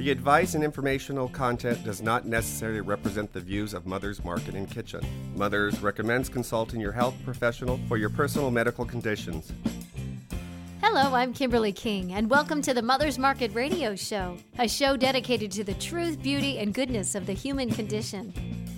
The 0.00 0.10
advice 0.10 0.54
and 0.54 0.64
informational 0.64 1.28
content 1.28 1.84
does 1.84 2.00
not 2.00 2.24
necessarily 2.24 2.80
represent 2.80 3.34
the 3.34 3.40
views 3.40 3.74
of 3.74 3.84
Mother's 3.84 4.24
Market 4.24 4.54
and 4.54 4.66
Kitchen. 4.66 5.04
Mother's 5.36 5.82
recommends 5.82 6.30
consulting 6.30 6.80
your 6.80 6.90
health 6.90 7.14
professional 7.22 7.78
for 7.86 7.98
your 7.98 8.08
personal 8.08 8.50
medical 8.50 8.86
conditions. 8.86 9.52
Hello, 10.82 11.14
I'm 11.14 11.34
Kimberly 11.34 11.72
King, 11.72 12.14
and 12.14 12.30
welcome 12.30 12.62
to 12.62 12.72
the 12.72 12.80
Mother's 12.80 13.18
Market 13.18 13.52
Radio 13.54 13.94
Show, 13.94 14.38
a 14.58 14.66
show 14.66 14.96
dedicated 14.96 15.52
to 15.52 15.64
the 15.64 15.74
truth, 15.74 16.22
beauty, 16.22 16.60
and 16.60 16.72
goodness 16.72 17.14
of 17.14 17.26
the 17.26 17.34
human 17.34 17.68
condition. 17.68 18.32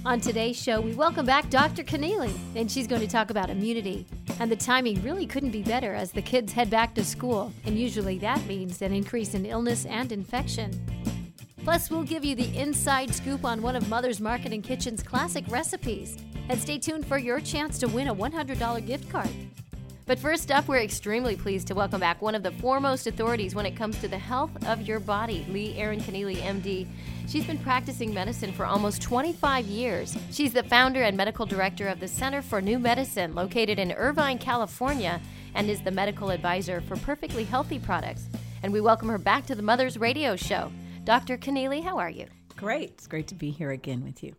On 0.04 0.20
today's 0.20 0.60
show, 0.60 0.80
we 0.80 0.92
welcome 0.92 1.24
back 1.24 1.48
Dr. 1.50 1.84
Connealy, 1.84 2.36
and 2.56 2.68
she's 2.68 2.88
going 2.88 3.00
to 3.00 3.06
talk 3.06 3.30
about 3.30 3.48
immunity. 3.48 4.08
And 4.40 4.50
the 4.50 4.56
timing 4.56 5.00
really 5.04 5.28
couldn't 5.28 5.52
be 5.52 5.62
better 5.62 5.94
as 5.94 6.10
the 6.10 6.20
kids 6.20 6.52
head 6.52 6.68
back 6.68 6.96
to 6.96 7.04
school, 7.04 7.52
and 7.64 7.78
usually 7.78 8.18
that 8.18 8.44
means 8.46 8.82
an 8.82 8.92
increase 8.92 9.34
in 9.34 9.46
illness 9.46 9.86
and 9.86 10.10
infection. 10.10 10.72
Plus, 11.64 11.90
we'll 11.90 12.02
give 12.02 12.24
you 12.24 12.34
the 12.34 12.56
inside 12.56 13.14
scoop 13.14 13.44
on 13.44 13.62
one 13.62 13.76
of 13.76 13.88
Mother's 13.88 14.20
Market 14.20 14.52
and 14.52 14.64
Kitchen's 14.64 15.02
classic 15.02 15.44
recipes. 15.48 16.16
And 16.48 16.60
stay 16.60 16.78
tuned 16.78 17.06
for 17.06 17.18
your 17.18 17.40
chance 17.40 17.78
to 17.78 17.86
win 17.86 18.08
a 18.08 18.14
$100 18.14 18.84
gift 18.84 19.08
card. 19.08 19.30
But 20.04 20.18
first 20.18 20.50
up, 20.50 20.66
we're 20.66 20.82
extremely 20.82 21.36
pleased 21.36 21.68
to 21.68 21.76
welcome 21.76 22.00
back 22.00 22.20
one 22.20 22.34
of 22.34 22.42
the 22.42 22.50
foremost 22.50 23.06
authorities 23.06 23.54
when 23.54 23.64
it 23.64 23.76
comes 23.76 24.00
to 24.00 24.08
the 24.08 24.18
health 24.18 24.50
of 24.66 24.82
your 24.82 24.98
body, 24.98 25.46
Leigh 25.48 25.78
Erin 25.78 26.00
Connealy, 26.00 26.36
MD. 26.38 26.88
She's 27.28 27.46
been 27.46 27.58
practicing 27.58 28.12
medicine 28.12 28.52
for 28.52 28.66
almost 28.66 29.00
25 29.00 29.64
years. 29.66 30.18
She's 30.32 30.52
the 30.52 30.64
founder 30.64 31.02
and 31.02 31.16
medical 31.16 31.46
director 31.46 31.86
of 31.86 32.00
the 32.00 32.08
Center 32.08 32.42
for 32.42 32.60
New 32.60 32.80
Medicine, 32.80 33.36
located 33.36 33.78
in 33.78 33.92
Irvine, 33.92 34.38
California, 34.38 35.20
and 35.54 35.70
is 35.70 35.80
the 35.80 35.92
medical 35.92 36.30
advisor 36.30 36.80
for 36.80 36.96
Perfectly 36.96 37.44
Healthy 37.44 37.78
Products. 37.78 38.26
And 38.64 38.72
we 38.72 38.80
welcome 38.80 39.08
her 39.08 39.18
back 39.18 39.46
to 39.46 39.54
the 39.54 39.62
Mother's 39.62 39.96
Radio 39.96 40.34
Show. 40.34 40.72
Dr. 41.04 41.36
Connealy, 41.36 41.82
how 41.82 41.98
are 41.98 42.10
you? 42.10 42.26
Great. 42.56 42.90
It's 42.90 43.06
great 43.06 43.26
to 43.28 43.34
be 43.34 43.50
here 43.50 43.70
again 43.70 44.04
with 44.04 44.22
you 44.22 44.34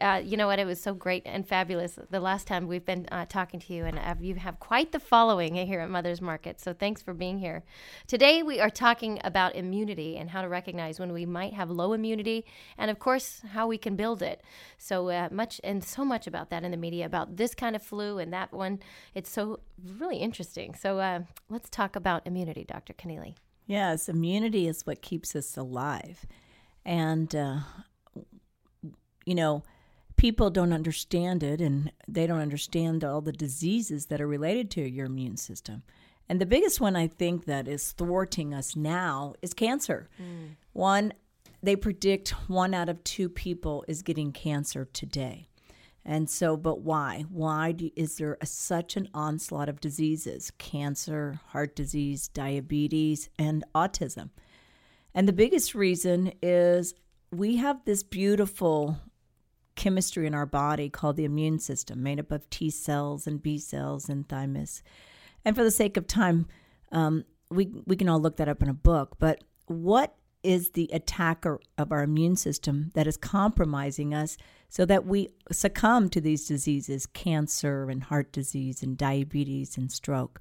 uh, 0.00 0.20
you 0.24 0.36
know 0.36 0.46
what? 0.46 0.58
It 0.58 0.66
was 0.66 0.80
so 0.80 0.94
great 0.94 1.22
and 1.26 1.46
fabulous 1.46 1.98
the 2.10 2.20
last 2.20 2.46
time 2.46 2.66
we've 2.66 2.84
been 2.84 3.06
uh, 3.10 3.26
talking 3.28 3.60
to 3.60 3.72
you, 3.72 3.84
and 3.84 3.98
uh, 3.98 4.14
you 4.20 4.34
have 4.36 4.58
quite 4.58 4.92
the 4.92 5.00
following 5.00 5.54
here 5.54 5.80
at 5.80 5.90
Mother's 5.90 6.20
Market. 6.20 6.60
So 6.60 6.72
thanks 6.72 7.02
for 7.02 7.14
being 7.14 7.38
here. 7.38 7.64
Today 8.06 8.42
we 8.42 8.60
are 8.60 8.70
talking 8.70 9.20
about 9.24 9.54
immunity 9.54 10.16
and 10.16 10.30
how 10.30 10.42
to 10.42 10.48
recognize 10.48 10.98
when 10.98 11.12
we 11.12 11.26
might 11.26 11.54
have 11.54 11.70
low 11.70 11.92
immunity, 11.92 12.44
and 12.78 12.90
of 12.90 12.98
course 12.98 13.42
how 13.52 13.66
we 13.66 13.78
can 13.78 13.96
build 13.96 14.22
it. 14.22 14.42
So 14.78 15.08
uh, 15.08 15.28
much 15.30 15.60
and 15.62 15.84
so 15.84 16.04
much 16.04 16.26
about 16.26 16.50
that 16.50 16.64
in 16.64 16.70
the 16.70 16.76
media 16.76 17.06
about 17.06 17.36
this 17.36 17.54
kind 17.54 17.76
of 17.76 17.82
flu 17.82 18.18
and 18.18 18.32
that 18.32 18.52
one. 18.52 18.80
It's 19.14 19.30
so 19.30 19.60
really 19.98 20.18
interesting. 20.18 20.74
So 20.74 20.98
uh, 20.98 21.20
let's 21.48 21.70
talk 21.70 21.96
about 21.96 22.26
immunity, 22.26 22.64
Dr. 22.64 22.92
Connealy. 22.94 23.36
Yes, 23.66 24.08
immunity 24.08 24.68
is 24.68 24.86
what 24.86 25.02
keeps 25.02 25.34
us 25.34 25.56
alive, 25.56 26.24
and 26.84 27.34
uh, 27.34 27.58
you 29.24 29.34
know, 29.34 29.64
people 30.16 30.50
don't 30.50 30.72
understand 30.72 31.42
it 31.42 31.60
and 31.60 31.92
they 32.08 32.26
don't 32.26 32.40
understand 32.40 33.04
all 33.04 33.20
the 33.20 33.32
diseases 33.32 34.06
that 34.06 34.20
are 34.20 34.26
related 34.26 34.70
to 34.70 34.80
your 34.80 35.06
immune 35.06 35.36
system. 35.36 35.82
And 36.28 36.40
the 36.40 36.46
biggest 36.46 36.80
one 36.80 36.96
I 36.96 37.06
think 37.06 37.44
that 37.44 37.68
is 37.68 37.92
thwarting 37.92 38.54
us 38.54 38.74
now 38.74 39.34
is 39.42 39.54
cancer. 39.54 40.08
Mm. 40.20 40.56
One, 40.72 41.12
they 41.62 41.76
predict 41.76 42.30
one 42.48 42.74
out 42.74 42.88
of 42.88 43.04
two 43.04 43.28
people 43.28 43.84
is 43.86 44.02
getting 44.02 44.32
cancer 44.32 44.88
today. 44.92 45.48
And 46.08 46.30
so, 46.30 46.56
but 46.56 46.82
why? 46.82 47.24
Why 47.28 47.72
do, 47.72 47.90
is 47.96 48.16
there 48.16 48.38
a, 48.40 48.46
such 48.46 48.96
an 48.96 49.08
onslaught 49.12 49.68
of 49.68 49.80
diseases? 49.80 50.52
Cancer, 50.56 51.40
heart 51.48 51.74
disease, 51.74 52.28
diabetes, 52.28 53.28
and 53.40 53.64
autism. 53.74 54.30
And 55.12 55.26
the 55.26 55.32
biggest 55.32 55.74
reason 55.74 56.32
is 56.40 56.94
we 57.32 57.56
have 57.56 57.84
this 57.84 58.04
beautiful 58.04 59.00
chemistry 59.74 60.28
in 60.28 60.34
our 60.34 60.46
body 60.46 60.88
called 60.88 61.16
the 61.16 61.24
immune 61.24 61.58
system, 61.58 62.04
made 62.04 62.20
up 62.20 62.30
of 62.30 62.48
T 62.50 62.70
cells 62.70 63.26
and 63.26 63.42
B 63.42 63.58
cells 63.58 64.08
and 64.08 64.28
thymus. 64.28 64.84
And 65.44 65.56
for 65.56 65.64
the 65.64 65.72
sake 65.72 65.96
of 65.96 66.06
time, 66.06 66.46
um, 66.92 67.24
we 67.50 67.72
we 67.84 67.96
can 67.96 68.08
all 68.08 68.20
look 68.20 68.36
that 68.36 68.48
up 68.48 68.62
in 68.62 68.68
a 68.68 68.74
book. 68.74 69.16
But 69.18 69.42
what 69.66 70.14
is 70.46 70.70
the 70.70 70.88
attacker 70.92 71.58
of 71.76 71.90
our 71.90 72.04
immune 72.04 72.36
system 72.36 72.92
that 72.94 73.08
is 73.08 73.16
compromising 73.16 74.14
us 74.14 74.36
so 74.68 74.84
that 74.84 75.04
we 75.04 75.28
succumb 75.50 76.08
to 76.10 76.20
these 76.20 76.46
diseases, 76.46 77.04
cancer 77.06 77.90
and 77.90 78.04
heart 78.04 78.30
disease 78.30 78.80
and 78.82 78.96
diabetes 78.96 79.76
and 79.76 79.90
stroke? 79.90 80.40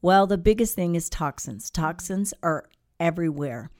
Well, 0.00 0.28
the 0.28 0.38
biggest 0.38 0.76
thing 0.76 0.94
is 0.94 1.10
toxins. 1.10 1.70
Toxins 1.70 2.32
are 2.42 2.66
everywhere. 3.00 3.70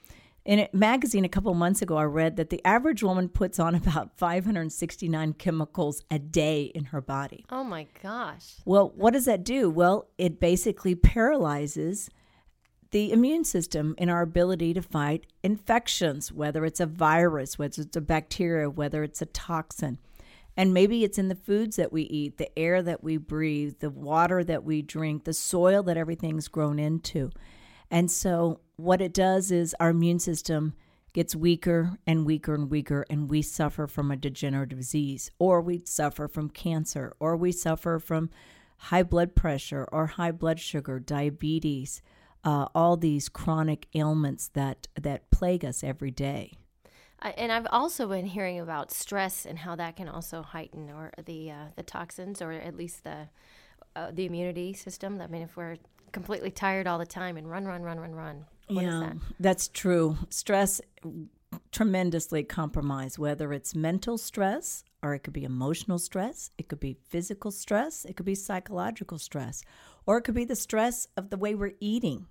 In 0.44 0.60
a 0.60 0.68
magazine 0.72 1.24
a 1.24 1.28
couple 1.28 1.52
months 1.54 1.82
ago, 1.82 1.96
I 1.96 2.04
read 2.04 2.36
that 2.36 2.50
the 2.50 2.64
average 2.64 3.02
woman 3.02 3.28
puts 3.28 3.60
on 3.60 3.74
about 3.74 4.16
569 4.16 5.34
chemicals 5.34 6.02
a 6.10 6.18
day 6.18 6.72
in 6.74 6.86
her 6.86 7.00
body. 7.00 7.44
Oh 7.50 7.64
my 7.64 7.86
gosh. 8.02 8.54
Well, 8.64 8.92
what 8.96 9.12
does 9.12 9.26
that 9.26 9.44
do? 9.44 9.70
Well, 9.70 10.08
it 10.18 10.40
basically 10.40 10.96
paralyzes 10.96 12.10
the 12.96 13.12
immune 13.12 13.44
system 13.44 13.94
in 13.98 14.08
our 14.08 14.22
ability 14.22 14.72
to 14.72 14.80
fight 14.80 15.26
infections, 15.42 16.32
whether 16.32 16.64
it's 16.64 16.80
a 16.80 16.86
virus, 16.86 17.58
whether 17.58 17.82
it's 17.82 17.94
a 17.94 18.00
bacteria, 18.00 18.70
whether 18.70 19.04
it's 19.04 19.20
a 19.20 19.26
toxin. 19.26 19.98
And 20.56 20.72
maybe 20.72 21.04
it's 21.04 21.18
in 21.18 21.28
the 21.28 21.34
foods 21.34 21.76
that 21.76 21.92
we 21.92 22.04
eat, 22.04 22.38
the 22.38 22.58
air 22.58 22.80
that 22.80 23.04
we 23.04 23.18
breathe, 23.18 23.80
the 23.80 23.90
water 23.90 24.42
that 24.44 24.64
we 24.64 24.80
drink, 24.80 25.24
the 25.24 25.34
soil 25.34 25.82
that 25.82 25.98
everything's 25.98 26.48
grown 26.48 26.78
into. 26.78 27.28
And 27.90 28.10
so, 28.10 28.60
what 28.76 29.02
it 29.02 29.12
does 29.12 29.50
is 29.50 29.76
our 29.78 29.90
immune 29.90 30.18
system 30.18 30.72
gets 31.12 31.36
weaker 31.36 31.98
and 32.06 32.24
weaker 32.24 32.54
and 32.54 32.70
weaker, 32.70 33.04
and 33.10 33.28
we 33.28 33.42
suffer 33.42 33.86
from 33.86 34.10
a 34.10 34.16
degenerative 34.16 34.78
disease, 34.78 35.30
or 35.38 35.60
we 35.60 35.82
suffer 35.84 36.28
from 36.28 36.48
cancer, 36.48 37.14
or 37.20 37.36
we 37.36 37.52
suffer 37.52 37.98
from 37.98 38.30
high 38.78 39.02
blood 39.02 39.34
pressure 39.34 39.86
or 39.92 40.06
high 40.06 40.32
blood 40.32 40.58
sugar, 40.58 40.98
diabetes, 40.98 42.00
uh, 42.46 42.68
all 42.74 42.96
these 42.96 43.28
chronic 43.28 43.88
ailments 43.94 44.48
that, 44.54 44.86
that 44.98 45.30
plague 45.30 45.64
us 45.64 45.82
every 45.82 46.12
day. 46.12 46.52
and 47.20 47.50
I've 47.50 47.66
also 47.70 48.06
been 48.06 48.26
hearing 48.26 48.60
about 48.60 48.92
stress 48.92 49.44
and 49.44 49.58
how 49.58 49.74
that 49.76 49.96
can 49.96 50.08
also 50.08 50.42
heighten 50.42 50.88
or 50.88 51.12
the 51.24 51.50
uh, 51.50 51.64
the 51.74 51.82
toxins 51.82 52.40
or 52.40 52.52
at 52.52 52.76
least 52.76 53.02
the 53.02 53.28
uh, 53.96 54.12
the 54.12 54.26
immunity 54.26 54.72
system. 54.74 55.20
I 55.20 55.26
mean, 55.26 55.42
if 55.42 55.56
we're 55.56 55.76
completely 56.12 56.52
tired 56.52 56.86
all 56.86 56.98
the 56.98 57.06
time 57.06 57.36
and 57.36 57.50
run, 57.50 57.66
run, 57.66 57.82
run, 57.82 57.98
run, 57.98 58.14
run. 58.14 58.44
What 58.68 58.84
yeah, 58.84 59.00
that? 59.00 59.16
that's 59.40 59.68
true. 59.68 60.16
Stress 60.30 60.80
tremendously 61.72 62.44
compromise 62.44 63.18
whether 63.18 63.52
it's 63.52 63.74
mental 63.74 64.18
stress 64.18 64.84
or 65.02 65.14
it 65.14 65.20
could 65.20 65.32
be 65.32 65.44
emotional 65.44 65.98
stress, 65.98 66.50
it 66.58 66.68
could 66.68 66.80
be 66.80 66.96
physical 67.08 67.50
stress, 67.50 68.04
it 68.04 68.16
could 68.16 68.26
be 68.26 68.34
psychological 68.34 69.18
stress, 69.18 69.62
or 70.04 70.18
it 70.18 70.22
could 70.22 70.34
be 70.34 70.44
the 70.44 70.56
stress 70.56 71.06
of 71.16 71.30
the 71.30 71.36
way 71.36 71.54
we're 71.54 71.74
eating, 71.80 72.26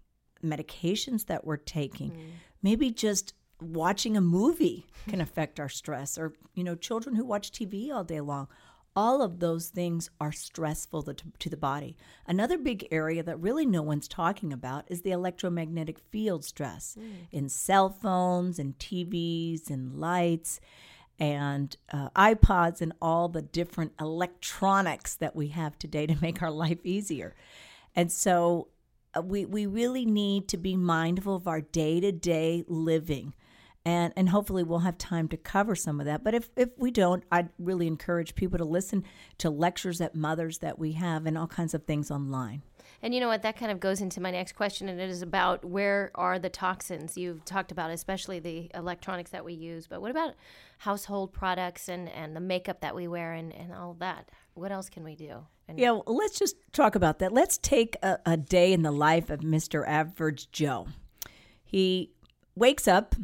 medications 0.46 1.26
that 1.26 1.46
we're 1.46 1.58
taking. 1.58 2.12
Mm. 2.12 2.30
Maybe 2.62 2.92
just 2.92 3.34
watching 3.62 4.18
a 4.18 4.22
movie 4.22 4.86
can 5.08 5.22
affect 5.22 5.60
our 5.60 5.70
stress 5.70 6.18
or 6.18 6.34
you 6.56 6.64
know 6.64 6.76
children 6.76 7.16
who 7.16 7.26
watch 7.26 7.52
TV 7.52 7.92
all 7.92 8.04
day 8.04 8.20
long 8.20 8.48
all 8.96 9.22
of 9.22 9.40
those 9.40 9.68
things 9.68 10.10
are 10.22 10.32
stressful 10.32 11.04
to, 11.04 11.16
to, 11.40 11.50
the 11.50 11.58
body. 11.58 11.98
Another 12.28 12.58
big 12.58 12.88
area 12.92 13.22
that 13.24 13.40
really 13.40 13.66
no 13.66 13.82
one's 13.82 14.08
talking 14.08 14.54
about 14.54 14.86
is 14.88 15.02
the 15.02 15.12
electromagnetic 15.12 16.00
field 16.00 16.46
stress 16.46 16.96
mm. 16.98 17.28
in 17.32 17.50
cell 17.50 17.90
phones 17.90 18.58
and 18.58 18.78
TVs 18.80 19.70
and 19.70 20.00
lights 20.00 20.62
and 21.20 21.76
uh, 21.92 22.10
iPods 22.12 22.82
and 22.82 22.94
all 23.02 23.28
the 23.28 23.42
different 23.42 23.92
electronics 24.00 25.16
that 25.16 25.36
we 25.36 25.50
have 25.50 25.78
today 25.78 26.06
to 26.08 26.22
make 26.22 26.42
our 26.42 26.52
life 26.52 26.80
easier. 26.86 27.36
And 27.96 28.12
so 28.12 28.70
Uh, 29.16 29.22
we, 29.22 29.46
we 29.46 29.66
really 29.66 30.06
need 30.06 30.48
to 30.50 30.58
be 30.58 30.76
mindful 30.76 31.36
of 31.36 31.48
our 31.48 31.62
day 31.62 32.00
to 32.00 32.12
day 32.12 32.64
living. 32.68 33.34
And 33.88 34.14
and 34.18 34.30
hopefully 34.30 34.64
we'll 34.64 34.80
have 34.80 34.98
time 34.98 35.28
to 35.28 35.38
cover 35.38 35.76
some 35.76 36.00
of 36.00 36.08
that. 36.08 36.24
But 36.24 36.34
if 36.34 36.50
if 36.56 36.70
we 36.76 36.90
don't 36.90 37.24
i'd 37.32 37.50
really 37.60 37.86
encourage 37.86 38.34
people 38.34 38.58
to 38.58 38.66
listen 38.66 39.04
to 39.38 39.52
lectures 39.52 40.02
at 40.02 40.16
mothers 40.16 40.58
that 40.58 40.80
we 40.80 40.94
have 40.94 41.28
and 41.28 41.38
all 41.38 41.46
kinds 41.46 41.76
of 41.76 41.84
things 41.84 42.10
online. 42.10 42.64
And 43.04 43.14
you 43.14 43.20
know 43.20 43.28
what? 43.28 43.44
That 43.44 43.58
kind 43.58 43.72
of 43.72 43.80
goes 43.80 44.02
into 44.02 44.20
my 44.20 44.32
next 44.32 44.54
question 44.54 44.90
and 44.90 45.00
it 45.00 45.10
is 45.10 45.22
about 45.22 45.64
where 45.64 46.12
are 46.16 46.40
the 46.40 46.50
toxins? 46.50 47.16
You've 47.16 47.46
talked 47.46 47.72
about 47.72 47.92
especially 47.92 48.40
the 48.40 48.72
electronics 48.74 49.30
that 49.30 49.46
we 49.46 49.54
use 49.54 49.86
but 49.86 50.02
what 50.02 50.10
about 50.10 50.34
household 50.80 51.32
products 51.32 51.88
and 51.88 52.10
and 52.10 52.36
the 52.36 52.40
makeup 52.40 52.82
that 52.82 52.96
we 52.96 53.08
wear 53.08 53.34
and 53.34 53.54
and 53.54 53.72
all 53.72 53.96
that? 54.00 54.30
What 54.56 54.72
else 54.72 54.90
can 54.90 55.04
we 55.04 55.16
do 55.16 55.46
and 55.68 55.80
yeah 55.80 55.92
well, 55.92 56.04
let's 56.08 56.38
just 56.38 56.56
talk 56.72 56.96
about 56.96 57.20
that 57.20 57.32
let's 57.32 57.58
take 57.58 57.96
a, 58.02 58.20
a 58.26 58.38
day 58.38 58.74
in 58.74 58.82
the 58.82 58.92
life 58.92 59.30
of 59.30 59.40
mr 59.42 59.88
average 59.88 60.52
joe 60.52 60.88
he 61.64 62.12
wakes 62.56 62.88
up 62.88 63.16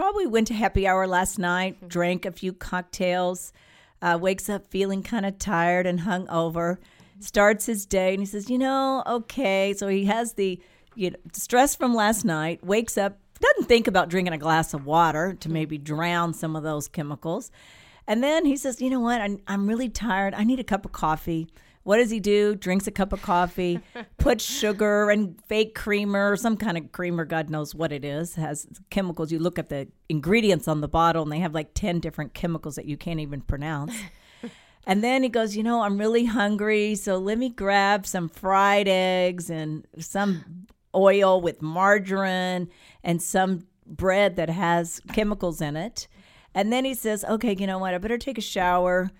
probably 0.00 0.26
went 0.26 0.46
to 0.46 0.54
happy 0.54 0.88
hour 0.88 1.06
last 1.06 1.38
night, 1.38 1.76
mm-hmm. 1.76 1.88
drank 1.88 2.24
a 2.24 2.32
few 2.32 2.54
cocktails, 2.54 3.52
uh, 4.00 4.18
wakes 4.18 4.48
up 4.48 4.66
feeling 4.66 5.02
kind 5.02 5.26
of 5.26 5.38
tired 5.38 5.86
and 5.86 6.00
hung 6.00 6.26
over, 6.30 6.80
starts 7.18 7.66
his 7.66 7.84
day, 7.84 8.14
and 8.14 8.20
he 8.22 8.24
says, 8.24 8.48
You 8.48 8.56
know, 8.56 9.02
okay. 9.06 9.74
So 9.74 9.88
he 9.88 10.06
has 10.06 10.32
the 10.32 10.58
you 10.94 11.10
know, 11.10 11.18
stress 11.34 11.76
from 11.76 11.94
last 11.94 12.24
night, 12.24 12.64
wakes 12.64 12.96
up 12.96 13.18
doesn't 13.40 13.68
think 13.68 13.86
about 13.86 14.08
drinking 14.08 14.32
a 14.32 14.38
glass 14.38 14.72
of 14.72 14.86
water 14.86 15.34
to 15.40 15.50
maybe 15.50 15.76
drown 15.76 16.32
some 16.32 16.56
of 16.56 16.62
those 16.62 16.88
chemicals. 16.88 17.50
And 18.06 18.22
then 18.22 18.46
he 18.46 18.56
says, 18.56 18.80
You 18.80 18.88
know 18.88 19.00
what? 19.00 19.20
I'm, 19.20 19.40
I'm 19.46 19.66
really 19.66 19.90
tired. 19.90 20.32
I 20.32 20.44
need 20.44 20.60
a 20.60 20.64
cup 20.64 20.86
of 20.86 20.92
coffee. 20.92 21.46
What 21.90 21.96
does 21.96 22.10
he 22.12 22.20
do? 22.20 22.54
Drinks 22.54 22.86
a 22.86 22.92
cup 22.92 23.12
of 23.12 23.20
coffee, 23.20 23.80
puts 24.16 24.44
sugar 24.44 25.10
and 25.10 25.36
fake 25.46 25.74
creamer, 25.74 26.36
some 26.36 26.56
kind 26.56 26.78
of 26.78 26.92
creamer, 26.92 27.24
God 27.24 27.50
knows 27.50 27.74
what 27.74 27.90
it 27.90 28.04
is, 28.04 28.36
has 28.36 28.68
chemicals. 28.90 29.32
You 29.32 29.40
look 29.40 29.58
at 29.58 29.70
the 29.70 29.88
ingredients 30.08 30.68
on 30.68 30.82
the 30.82 30.86
bottle 30.86 31.24
and 31.24 31.32
they 31.32 31.40
have 31.40 31.52
like 31.52 31.74
10 31.74 31.98
different 31.98 32.32
chemicals 32.32 32.76
that 32.76 32.84
you 32.84 32.96
can't 32.96 33.18
even 33.18 33.40
pronounce. 33.40 33.92
And 34.86 35.04
then 35.04 35.22
he 35.22 35.28
goes, 35.28 35.56
You 35.56 35.62
know, 35.62 35.82
I'm 35.82 35.98
really 35.98 36.24
hungry. 36.24 36.94
So 36.94 37.18
let 37.18 37.36
me 37.36 37.50
grab 37.50 38.06
some 38.06 38.28
fried 38.28 38.88
eggs 38.88 39.50
and 39.50 39.86
some 39.98 40.66
oil 40.94 41.40
with 41.40 41.60
margarine 41.60 42.70
and 43.04 43.20
some 43.20 43.66
bread 43.84 44.36
that 44.36 44.48
has 44.48 45.00
chemicals 45.12 45.60
in 45.60 45.76
it. 45.76 46.08
And 46.54 46.72
then 46.72 46.84
he 46.86 46.94
says, 46.94 47.24
Okay, 47.24 47.54
you 47.54 47.66
know 47.66 47.78
what? 47.78 47.94
I 47.94 47.98
better 47.98 48.16
take 48.16 48.38
a 48.38 48.42
shower 48.42 49.10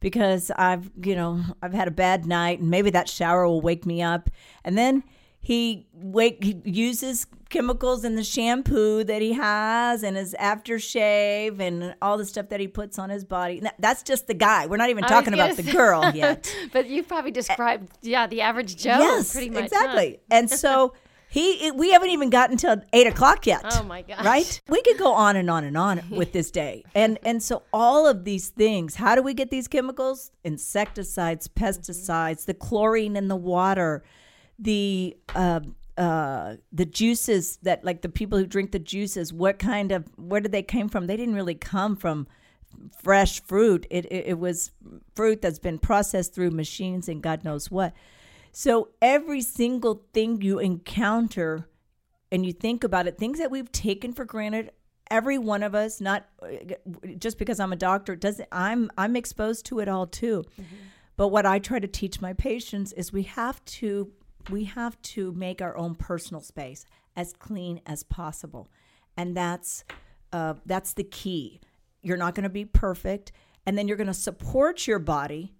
because 0.00 0.50
I've, 0.56 0.90
you 1.02 1.14
know, 1.14 1.42
I've 1.62 1.72
had 1.72 1.88
a 1.88 1.92
bad 1.92 2.26
night 2.26 2.60
and 2.60 2.70
maybe 2.70 2.90
that 2.90 3.08
shower 3.08 3.46
will 3.46 3.60
wake 3.60 3.86
me 3.86 4.02
up. 4.02 4.30
And 4.64 4.76
then 4.76 5.04
he 5.38 5.86
wake 5.94 6.44
he 6.44 6.60
uses 6.64 7.26
chemicals 7.48 8.04
in 8.04 8.14
the 8.14 8.22
shampoo 8.22 9.02
that 9.04 9.20
he 9.22 9.32
has 9.32 10.02
and 10.02 10.16
his 10.16 10.34
aftershave 10.38 11.58
and 11.60 11.94
all 12.00 12.16
the 12.16 12.24
stuff 12.24 12.48
that 12.50 12.60
he 12.60 12.68
puts 12.68 12.98
on 12.98 13.10
his 13.10 13.24
body. 13.24 13.62
That's 13.78 14.02
just 14.02 14.26
the 14.26 14.34
guy. 14.34 14.66
We're 14.66 14.76
not 14.76 14.90
even 14.90 15.04
talking 15.04 15.34
about 15.34 15.56
the 15.56 15.62
girl 15.64 16.10
yet. 16.14 16.54
but 16.72 16.88
you've 16.88 17.08
probably 17.08 17.32
described, 17.32 17.90
yeah, 18.02 18.26
the 18.26 18.42
average 18.42 18.76
Joe. 18.76 18.98
Yes, 18.98 19.32
pretty 19.32 19.50
much, 19.50 19.64
exactly. 19.64 20.20
Huh? 20.30 20.36
and 20.38 20.50
so 20.50 20.94
he, 21.30 21.70
we 21.70 21.92
haven't 21.92 22.10
even 22.10 22.28
gotten 22.28 22.56
to 22.58 22.82
eight 22.92 23.06
o'clock 23.06 23.46
yet. 23.46 23.62
Oh 23.64 23.84
my 23.84 24.02
gosh! 24.02 24.24
Right? 24.24 24.60
We 24.68 24.82
could 24.82 24.98
go 24.98 25.12
on 25.12 25.36
and 25.36 25.48
on 25.48 25.62
and 25.62 25.76
on 25.76 26.02
with 26.10 26.32
this 26.32 26.50
day, 26.50 26.84
and 26.94 27.18
and 27.22 27.40
so 27.40 27.62
all 27.72 28.08
of 28.08 28.24
these 28.24 28.48
things. 28.48 28.96
How 28.96 29.14
do 29.14 29.22
we 29.22 29.32
get 29.32 29.50
these 29.50 29.68
chemicals? 29.68 30.32
Insecticides, 30.42 31.46
pesticides, 31.46 32.46
the 32.46 32.54
chlorine 32.54 33.14
in 33.14 33.28
the 33.28 33.36
water, 33.36 34.02
the 34.58 35.16
uh, 35.36 35.60
uh, 35.96 36.56
the 36.72 36.84
juices 36.84 37.58
that 37.62 37.84
like 37.84 38.02
the 38.02 38.08
people 38.08 38.36
who 38.36 38.44
drink 38.44 38.72
the 38.72 38.80
juices. 38.80 39.32
What 39.32 39.60
kind 39.60 39.92
of 39.92 40.08
where 40.16 40.40
did 40.40 40.50
they 40.50 40.64
came 40.64 40.88
from? 40.88 41.06
They 41.06 41.16
didn't 41.16 41.36
really 41.36 41.54
come 41.54 41.94
from 41.94 42.26
fresh 43.02 43.40
fruit. 43.42 43.86
It, 43.88 44.06
it, 44.06 44.26
it 44.28 44.38
was 44.38 44.72
fruit 45.14 45.42
that's 45.42 45.58
been 45.58 45.78
processed 45.78 46.34
through 46.34 46.50
machines 46.50 47.08
and 47.08 47.22
God 47.22 47.44
knows 47.44 47.70
what. 47.70 47.92
So 48.52 48.88
every 49.00 49.40
single 49.40 50.04
thing 50.12 50.40
you 50.42 50.58
encounter 50.58 51.68
and 52.32 52.44
you 52.44 52.52
think 52.52 52.84
about 52.84 53.06
it, 53.06 53.18
things 53.18 53.38
that 53.38 53.50
we've 53.50 53.70
taken 53.70 54.12
for 54.12 54.24
granted, 54.24 54.70
every 55.10 55.38
one 55.38 55.62
of 55.62 55.74
us, 55.74 56.00
not 56.00 56.26
just 57.18 57.38
because 57.38 57.60
I'm 57.60 57.72
a 57.72 57.76
doctor, 57.76 58.16
doesn't 58.16 58.48
I'm 58.52 58.90
I'm 58.96 59.16
exposed 59.16 59.66
to 59.66 59.80
it 59.80 59.88
all 59.88 60.06
too. 60.06 60.44
Mm-hmm. 60.60 60.76
But 61.16 61.28
what 61.28 61.44
I 61.46 61.58
try 61.58 61.78
to 61.78 61.88
teach 61.88 62.20
my 62.20 62.32
patients 62.32 62.92
is 62.92 63.12
we 63.12 63.24
have 63.24 63.64
to 63.66 64.10
we 64.48 64.64
have 64.64 65.00
to 65.02 65.32
make 65.32 65.60
our 65.60 65.76
own 65.76 65.94
personal 65.94 66.40
space 66.40 66.86
as 67.16 67.32
clean 67.32 67.80
as 67.86 68.02
possible. 68.02 68.70
And 69.16 69.36
that's 69.36 69.84
uh, 70.32 70.54
that's 70.64 70.94
the 70.94 71.04
key. 71.04 71.60
You're 72.02 72.16
not 72.16 72.34
going 72.34 72.44
to 72.44 72.48
be 72.48 72.64
perfect, 72.64 73.32
and 73.66 73.76
then 73.76 73.86
you're 73.86 73.96
going 73.96 74.06
to 74.06 74.14
support 74.14 74.86
your 74.86 74.98
body 74.98 75.54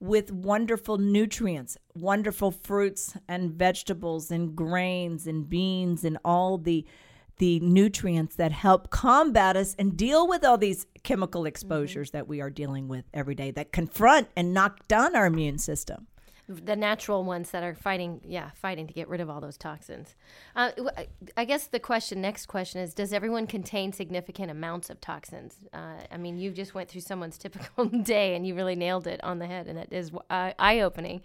with 0.00 0.32
wonderful 0.32 0.98
nutrients, 0.98 1.76
wonderful 1.94 2.50
fruits 2.50 3.16
and 3.28 3.52
vegetables 3.52 4.30
and 4.30 4.56
grains 4.56 5.26
and 5.26 5.48
beans 5.48 6.04
and 6.04 6.18
all 6.24 6.58
the 6.58 6.86
the 7.36 7.58
nutrients 7.60 8.36
that 8.36 8.52
help 8.52 8.90
combat 8.90 9.56
us 9.56 9.74
and 9.78 9.96
deal 9.96 10.28
with 10.28 10.44
all 10.44 10.58
these 10.58 10.86
chemical 11.02 11.46
exposures 11.46 12.08
mm-hmm. 12.10 12.18
that 12.18 12.28
we 12.28 12.42
are 12.42 12.50
dealing 12.50 12.86
with 12.86 13.06
every 13.14 13.34
day 13.34 13.50
that 13.50 13.72
confront 13.72 14.28
and 14.36 14.52
knock 14.52 14.86
down 14.88 15.16
our 15.16 15.24
immune 15.24 15.56
system 15.56 16.06
the 16.50 16.74
natural 16.74 17.22
ones 17.22 17.50
that 17.52 17.62
are 17.62 17.74
fighting 17.74 18.20
yeah 18.24 18.50
fighting 18.54 18.86
to 18.86 18.92
get 18.92 19.08
rid 19.08 19.20
of 19.20 19.30
all 19.30 19.40
those 19.40 19.56
toxins. 19.56 20.16
Uh, 20.56 20.70
i 21.36 21.44
guess 21.44 21.68
the 21.68 21.78
question 21.78 22.20
next 22.20 22.46
question 22.46 22.80
is 22.80 22.92
does 22.92 23.12
everyone 23.12 23.46
contain 23.46 23.92
significant 23.92 24.50
amounts 24.50 24.90
of 24.90 25.00
toxins? 25.00 25.54
Uh, 25.72 25.94
i 26.10 26.16
mean 26.16 26.38
you 26.38 26.50
just 26.50 26.74
went 26.74 26.88
through 26.88 27.00
someone's 27.00 27.38
typical 27.46 27.84
day 27.86 28.34
and 28.34 28.46
you 28.46 28.54
really 28.54 28.76
nailed 28.76 29.06
it 29.06 29.22
on 29.22 29.38
the 29.38 29.46
head 29.46 29.66
and 29.66 29.78
it 29.78 29.88
is 29.92 30.10
uh, 30.28 30.52
eye-opening. 30.58 31.22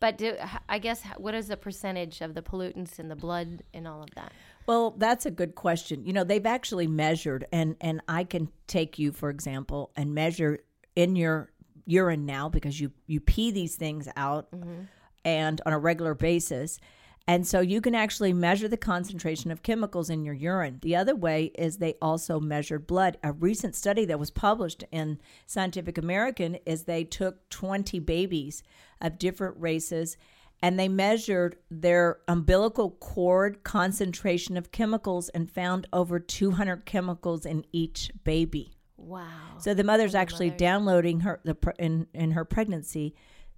But 0.00 0.18
do, 0.18 0.36
i 0.68 0.78
guess 0.78 1.02
what 1.16 1.34
is 1.34 1.48
the 1.48 1.56
percentage 1.56 2.20
of 2.20 2.34
the 2.34 2.42
pollutants 2.42 2.98
in 2.98 3.08
the 3.08 3.16
blood 3.16 3.62
and 3.72 3.88
all 3.88 4.02
of 4.02 4.10
that? 4.14 4.32
Well, 4.68 4.90
that's 4.98 5.24
a 5.24 5.30
good 5.30 5.54
question. 5.54 6.04
You 6.04 6.12
know, 6.12 6.24
they've 6.24 6.44
actually 6.44 6.86
measured, 6.86 7.46
and 7.50 7.74
and 7.80 8.02
I 8.06 8.24
can 8.24 8.50
take 8.66 8.98
you 8.98 9.12
for 9.12 9.30
example 9.30 9.90
and 9.96 10.14
measure 10.14 10.58
in 10.94 11.16
your 11.16 11.50
urine 11.88 12.26
now 12.26 12.48
because 12.48 12.80
you 12.80 12.92
you 13.06 13.18
pee 13.18 13.50
these 13.50 13.74
things 13.74 14.08
out 14.16 14.50
mm-hmm. 14.52 14.82
and 15.24 15.60
on 15.66 15.72
a 15.72 15.78
regular 15.78 16.14
basis. 16.14 16.78
And 17.26 17.46
so 17.46 17.60
you 17.60 17.82
can 17.82 17.94
actually 17.94 18.32
measure 18.32 18.68
the 18.68 18.78
concentration 18.78 19.50
of 19.50 19.62
chemicals 19.62 20.08
in 20.08 20.24
your 20.24 20.32
urine. 20.32 20.78
The 20.80 20.96
other 20.96 21.14
way 21.14 21.52
is 21.58 21.76
they 21.76 21.94
also 22.00 22.40
measured 22.40 22.86
blood. 22.86 23.18
A 23.22 23.32
recent 23.32 23.74
study 23.74 24.06
that 24.06 24.18
was 24.18 24.30
published 24.30 24.82
in 24.90 25.18
Scientific 25.44 25.98
American 25.98 26.54
is 26.64 26.84
they 26.84 27.04
took 27.04 27.46
20 27.50 27.98
babies 27.98 28.62
of 29.02 29.18
different 29.18 29.56
races 29.58 30.16
and 30.62 30.78
they 30.78 30.88
measured 30.88 31.56
their 31.70 32.18
umbilical 32.26 32.92
cord 32.92 33.62
concentration 33.62 34.56
of 34.56 34.72
chemicals 34.72 35.28
and 35.28 35.50
found 35.50 35.86
over 35.92 36.18
200 36.18 36.86
chemicals 36.86 37.44
in 37.44 37.64
each 37.72 38.10
baby. 38.24 38.77
Wow. 38.98 39.24
So 39.58 39.72
the 39.74 39.84
mother's 39.84 40.14
actually 40.14 40.48
mother. 40.48 40.58
downloading 40.58 41.20
her 41.20 41.40
the 41.44 41.56
in 41.78 42.06
in 42.12 42.32
her 42.32 42.44
pregnancy 42.44 43.14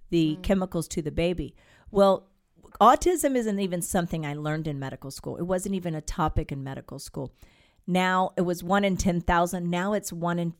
the 0.09 0.37
mm. 0.37 0.43
chemicals 0.43 0.87
to 0.89 1.01
the 1.01 1.11
baby. 1.11 1.55
Well, 1.89 2.27
autism 2.79 3.35
isn't 3.35 3.59
even 3.59 3.81
something 3.81 4.25
I 4.25 4.35
learned 4.35 4.67
in 4.67 4.79
medical 4.79 5.09
school. 5.11 5.37
It 5.37 5.43
wasn't 5.43 5.75
even 5.75 5.95
a 5.95 6.01
topic 6.01 6.51
in 6.51 6.63
medical 6.63 6.99
school. 6.99 7.33
Now 7.87 8.31
it 8.37 8.41
was 8.41 8.63
1 8.63 8.83
in 8.85 8.97
10,000, 8.97 9.69
now 9.69 9.93
it's 9.93 10.13
1 10.13 10.39
in 10.39 10.53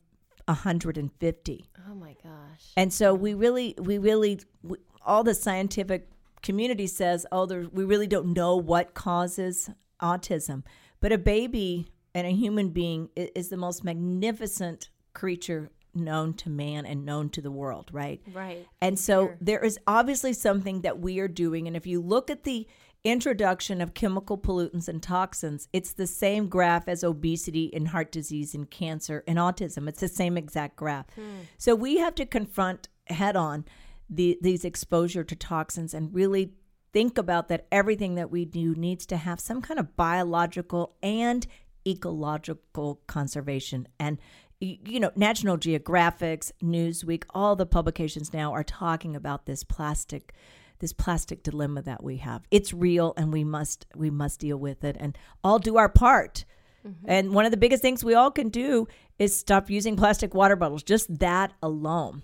150. 0.46 1.70
Oh 1.88 1.94
my 1.94 2.16
gosh. 2.22 2.72
And 2.76 2.92
so 2.92 3.14
we 3.14 3.34
really 3.34 3.74
we 3.78 3.98
really 3.98 4.40
we, 4.62 4.78
all 5.04 5.22
the 5.22 5.34
scientific 5.34 6.08
community 6.42 6.86
says, 6.86 7.24
"Oh, 7.30 7.46
there, 7.46 7.66
we 7.72 7.84
really 7.84 8.08
don't 8.08 8.32
know 8.32 8.56
what 8.56 8.94
causes 8.94 9.70
autism." 10.00 10.64
But 11.00 11.12
a 11.12 11.18
baby 11.18 11.86
and 12.14 12.26
a 12.26 12.30
human 12.30 12.70
being 12.70 13.08
is 13.16 13.48
the 13.48 13.56
most 13.56 13.84
magnificent 13.84 14.90
creature 15.14 15.70
known 15.94 16.34
to 16.34 16.50
man 16.50 16.86
and 16.86 17.04
known 17.04 17.28
to 17.30 17.40
the 17.40 17.50
world, 17.50 17.90
right? 17.92 18.20
Right. 18.32 18.66
And 18.80 18.98
so 18.98 19.26
sure. 19.26 19.36
there 19.40 19.64
is 19.64 19.78
obviously 19.86 20.32
something 20.32 20.82
that 20.82 20.98
we 20.98 21.18
are 21.20 21.28
doing. 21.28 21.66
And 21.66 21.76
if 21.76 21.86
you 21.86 22.00
look 22.00 22.30
at 22.30 22.44
the 22.44 22.66
introduction 23.04 23.80
of 23.80 23.94
chemical 23.94 24.38
pollutants 24.38 24.88
and 24.88 25.02
toxins, 25.02 25.68
it's 25.72 25.92
the 25.92 26.06
same 26.06 26.48
graph 26.48 26.88
as 26.88 27.02
obesity 27.02 27.72
and 27.74 27.88
heart 27.88 28.12
disease 28.12 28.54
and 28.54 28.70
cancer 28.70 29.24
and 29.26 29.38
autism. 29.38 29.88
It's 29.88 30.00
the 30.00 30.08
same 30.08 30.38
exact 30.38 30.76
graph. 30.76 31.06
Hmm. 31.14 31.42
So 31.58 31.74
we 31.74 31.98
have 31.98 32.14
to 32.16 32.26
confront 32.26 32.88
head 33.08 33.36
on 33.36 33.64
the, 34.08 34.38
these 34.40 34.64
exposure 34.64 35.24
to 35.24 35.34
toxins 35.36 35.94
and 35.94 36.14
really 36.14 36.52
think 36.92 37.18
about 37.18 37.48
that 37.48 37.66
everything 37.72 38.14
that 38.16 38.30
we 38.30 38.44
do 38.44 38.74
needs 38.74 39.06
to 39.06 39.16
have 39.16 39.40
some 39.40 39.62
kind 39.62 39.80
of 39.80 39.96
biological 39.96 40.94
and 41.02 41.46
ecological 41.86 43.00
conservation. 43.06 43.88
And, 43.98 44.18
you 44.60 45.00
know, 45.00 45.10
National 45.16 45.56
Geographic's, 45.56 46.52
Newsweek, 46.62 47.24
all 47.30 47.56
the 47.56 47.66
publications 47.66 48.32
now 48.32 48.52
are 48.52 48.64
talking 48.64 49.16
about 49.16 49.46
this 49.46 49.64
plastic 49.64 50.34
this 50.78 50.92
plastic 50.92 51.44
dilemma 51.44 51.80
that 51.80 52.02
we 52.02 52.16
have. 52.16 52.42
It's 52.50 52.74
real 52.74 53.14
and 53.16 53.32
we 53.32 53.44
must 53.44 53.86
we 53.94 54.10
must 54.10 54.40
deal 54.40 54.56
with 54.56 54.82
it 54.82 54.96
and 54.98 55.16
all 55.44 55.60
do 55.60 55.76
our 55.76 55.88
part. 55.88 56.44
Mm-hmm. 56.86 57.06
And 57.06 57.32
one 57.32 57.44
of 57.44 57.52
the 57.52 57.56
biggest 57.56 57.82
things 57.82 58.04
we 58.04 58.14
all 58.14 58.32
can 58.32 58.48
do 58.48 58.88
is 59.18 59.38
stop 59.38 59.70
using 59.70 59.96
plastic 59.96 60.34
water 60.34 60.56
bottles. 60.56 60.82
Just 60.82 61.20
that 61.20 61.52
alone. 61.62 62.22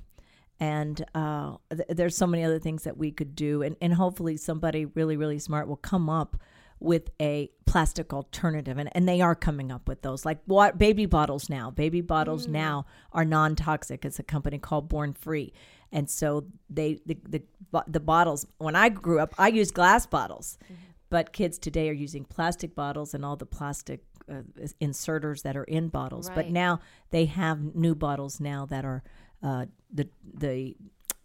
And 0.61 1.05
uh, 1.15 1.59
th- 1.71 1.89
there's 1.89 2.17
so 2.17 2.27
many 2.27 2.43
other 2.43 2.59
things 2.59 2.83
that 2.83 2.97
we 2.97 3.13
could 3.13 3.37
do. 3.37 3.63
And, 3.63 3.77
and 3.81 3.95
hopefully 3.95 4.37
somebody 4.37 4.87
really, 4.87 5.17
really 5.17 5.39
smart 5.39 5.69
will 5.69 5.77
come 5.77 6.11
up 6.11 6.37
with 6.81 7.11
a 7.21 7.51
plastic 7.67 8.13
alternative 8.15 8.79
and, 8.79 8.89
and 8.93 9.09
they 9.09 9.21
are 9.21 9.35
coming 9.35 9.71
up 9.71 9.87
with 9.89 10.01
those 10.03 10.25
like 10.25 10.39
what 10.47 10.79
baby 10.79 11.07
bottles 11.07 11.51
now 11.51 11.71
baby 11.71 12.01
bottles 12.01 12.47
mm. 12.47 12.53
now 12.53 12.87
are 13.13 13.25
non-toxic 13.25 14.05
it's 14.05 14.19
a 14.19 14.23
company 14.23 14.59
called 14.59 14.89
born 14.89 15.13
free 15.13 15.53
and 15.93 16.09
so 16.09 16.47
they 16.71 16.99
the, 17.05 17.17
the, 17.29 17.43
the 17.87 18.01
bottles 18.01 18.47
when 18.59 18.75
i 18.75 18.89
grew 18.89 19.21
up 19.21 19.35
i 19.39 19.49
used 19.49 19.75
glass 19.75 20.07
bottles 20.07 20.57
mm-hmm. 20.65 20.75
but 21.11 21.33
kids 21.33 21.59
today 21.59 21.91
are 21.91 21.95
using 21.95 22.25
plastic 22.25 22.75
bottles 22.75 23.13
and 23.13 23.25
all 23.25 23.37
the 23.37 23.47
plastic 23.47 24.01
uh, 24.31 24.43
inserters 24.81 25.43
that 25.43 25.57
are 25.57 25.65
in 25.65 25.89
bottles 25.89 26.29
right. 26.29 26.37
but 26.37 26.51
now 26.51 26.81
they 27.11 27.27
have 27.27 27.75
new 27.75 27.95
bottles 27.95 28.41
now 28.41 28.65
that 28.67 28.85
are 28.85 29.03
uh, 29.43 29.67
the 29.93 30.09
the 30.35 30.75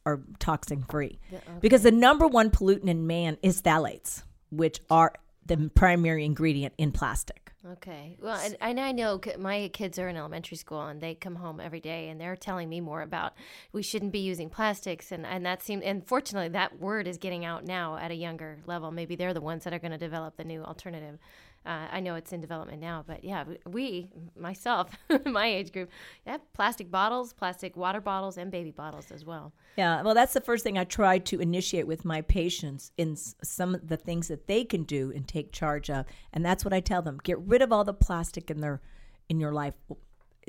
are 0.05 0.21
toxin 0.39 0.83
free 0.89 1.19
okay. 1.31 1.41
because 1.61 1.83
the 1.83 1.91
number 1.91 2.27
one 2.27 2.49
pollutant 2.49 2.89
in 2.89 3.07
man 3.07 3.37
is 3.41 3.61
phthalates 3.61 4.23
which 4.51 4.79
are 4.89 5.13
the 5.45 5.69
primary 5.73 6.25
ingredient 6.25 6.73
in 6.77 6.91
plastic. 6.91 7.43
Okay. 7.65 8.17
Well, 8.21 8.37
and, 8.59 8.79
I 8.79 8.91
know 8.91 9.21
my 9.39 9.69
kids 9.71 9.97
are 9.97 10.09
in 10.09 10.17
elementary 10.17 10.57
school 10.57 10.81
and 10.81 10.99
they 10.99 11.15
come 11.15 11.35
home 11.35 11.61
every 11.61 11.79
day 11.79 12.09
and 12.09 12.19
they're 12.19 12.35
telling 12.35 12.67
me 12.67 12.81
more 12.81 13.01
about 13.01 13.33
we 13.71 13.81
shouldn't 13.81 14.11
be 14.11 14.19
using 14.19 14.49
plastics 14.49 15.13
and 15.13 15.25
and 15.25 15.45
that 15.45 15.63
seemed 15.63 15.81
and 15.83 16.05
fortunately 16.05 16.49
that 16.49 16.79
word 16.79 17.07
is 17.07 17.17
getting 17.17 17.45
out 17.45 17.63
now 17.63 17.95
at 17.95 18.11
a 18.11 18.15
younger 18.15 18.59
level. 18.65 18.91
Maybe 18.91 19.15
they're 19.15 19.33
the 19.33 19.39
ones 19.39 19.63
that 19.63 19.73
are 19.73 19.79
going 19.79 19.91
to 19.91 19.97
develop 19.97 20.35
the 20.35 20.43
new 20.43 20.61
alternative. 20.61 21.19
Uh, 21.65 21.87
I 21.91 21.99
know 22.01 22.15
it's 22.15 22.33
in 22.33 22.41
development 22.41 22.81
now, 22.81 23.03
but 23.07 23.23
yeah, 23.23 23.45
we, 23.65 24.09
myself, 24.37 24.97
my 25.25 25.47
age 25.47 25.71
group, 25.71 25.89
yeah, 26.27 26.37
plastic 26.53 26.91
bottles, 26.91 27.31
plastic 27.31 27.77
water 27.77 28.01
bottles, 28.01 28.37
and 28.37 28.51
baby 28.51 28.71
bottles 28.71 29.11
as 29.11 29.23
well. 29.23 29.53
Yeah, 29.77 30.01
well, 30.01 30.13
that's 30.13 30.33
the 30.33 30.41
first 30.41 30.63
thing 30.63 30.77
I 30.77 30.83
try 30.83 31.19
to 31.19 31.39
initiate 31.39 31.87
with 31.87 32.03
my 32.03 32.21
patients 32.21 32.91
in 32.97 33.15
some 33.15 33.75
of 33.75 33.87
the 33.87 33.97
things 33.97 34.27
that 34.27 34.47
they 34.47 34.65
can 34.65 34.83
do 34.83 35.11
and 35.15 35.27
take 35.27 35.51
charge 35.51 35.89
of, 35.89 36.05
and 36.33 36.45
that's 36.45 36.65
what 36.65 36.73
I 36.73 36.81
tell 36.81 37.01
them: 37.01 37.19
get 37.23 37.39
rid 37.39 37.61
of 37.61 37.71
all 37.71 37.85
the 37.85 37.93
plastic 37.93 38.51
in 38.51 38.59
their 38.59 38.81
in 39.29 39.39
your 39.39 39.53
life. 39.53 39.73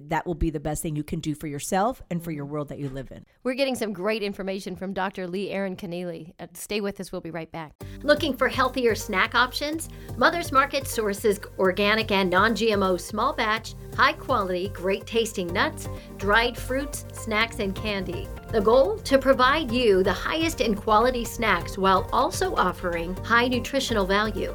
That 0.02 0.26
will 0.26 0.34
be 0.34 0.50
the 0.50 0.60
best 0.60 0.82
thing 0.82 0.96
you 0.96 1.04
can 1.04 1.20
do 1.20 1.34
for 1.34 1.46
yourself 1.46 2.02
and 2.10 2.22
for 2.22 2.30
your 2.30 2.44
world 2.44 2.68
that 2.68 2.78
you 2.78 2.88
live 2.88 3.10
in. 3.10 3.24
We're 3.42 3.54
getting 3.54 3.74
some 3.74 3.92
great 3.92 4.22
information 4.22 4.76
from 4.76 4.92
Dr. 4.92 5.26
Leigh 5.26 5.50
Erin 5.50 5.76
Connealy. 5.76 6.32
Uh, 6.38 6.46
stay 6.54 6.80
with 6.80 7.00
us; 7.00 7.12
we'll 7.12 7.20
be 7.20 7.30
right 7.30 7.50
back. 7.50 7.72
Looking 8.02 8.36
for 8.36 8.48
healthier 8.48 8.94
snack 8.94 9.34
options? 9.34 9.88
Mother's 10.16 10.52
Market 10.52 10.86
sources 10.86 11.40
organic 11.58 12.10
and 12.10 12.30
non 12.30 12.54
GMO 12.54 13.00
small 13.00 13.32
batch, 13.32 13.74
high 13.96 14.12
quality, 14.12 14.68
great 14.68 15.06
tasting 15.06 15.46
nuts, 15.46 15.88
dried 16.16 16.56
fruits, 16.56 17.04
snacks, 17.12 17.58
and 17.58 17.74
candy. 17.74 18.28
The 18.48 18.60
goal? 18.60 18.98
To 18.98 19.18
provide 19.18 19.70
you 19.70 20.02
the 20.02 20.12
highest 20.12 20.60
in 20.60 20.74
quality 20.74 21.24
snacks 21.24 21.76
while 21.78 22.08
also 22.12 22.54
offering 22.54 23.16
high 23.24 23.48
nutritional 23.48 24.06
value. 24.06 24.54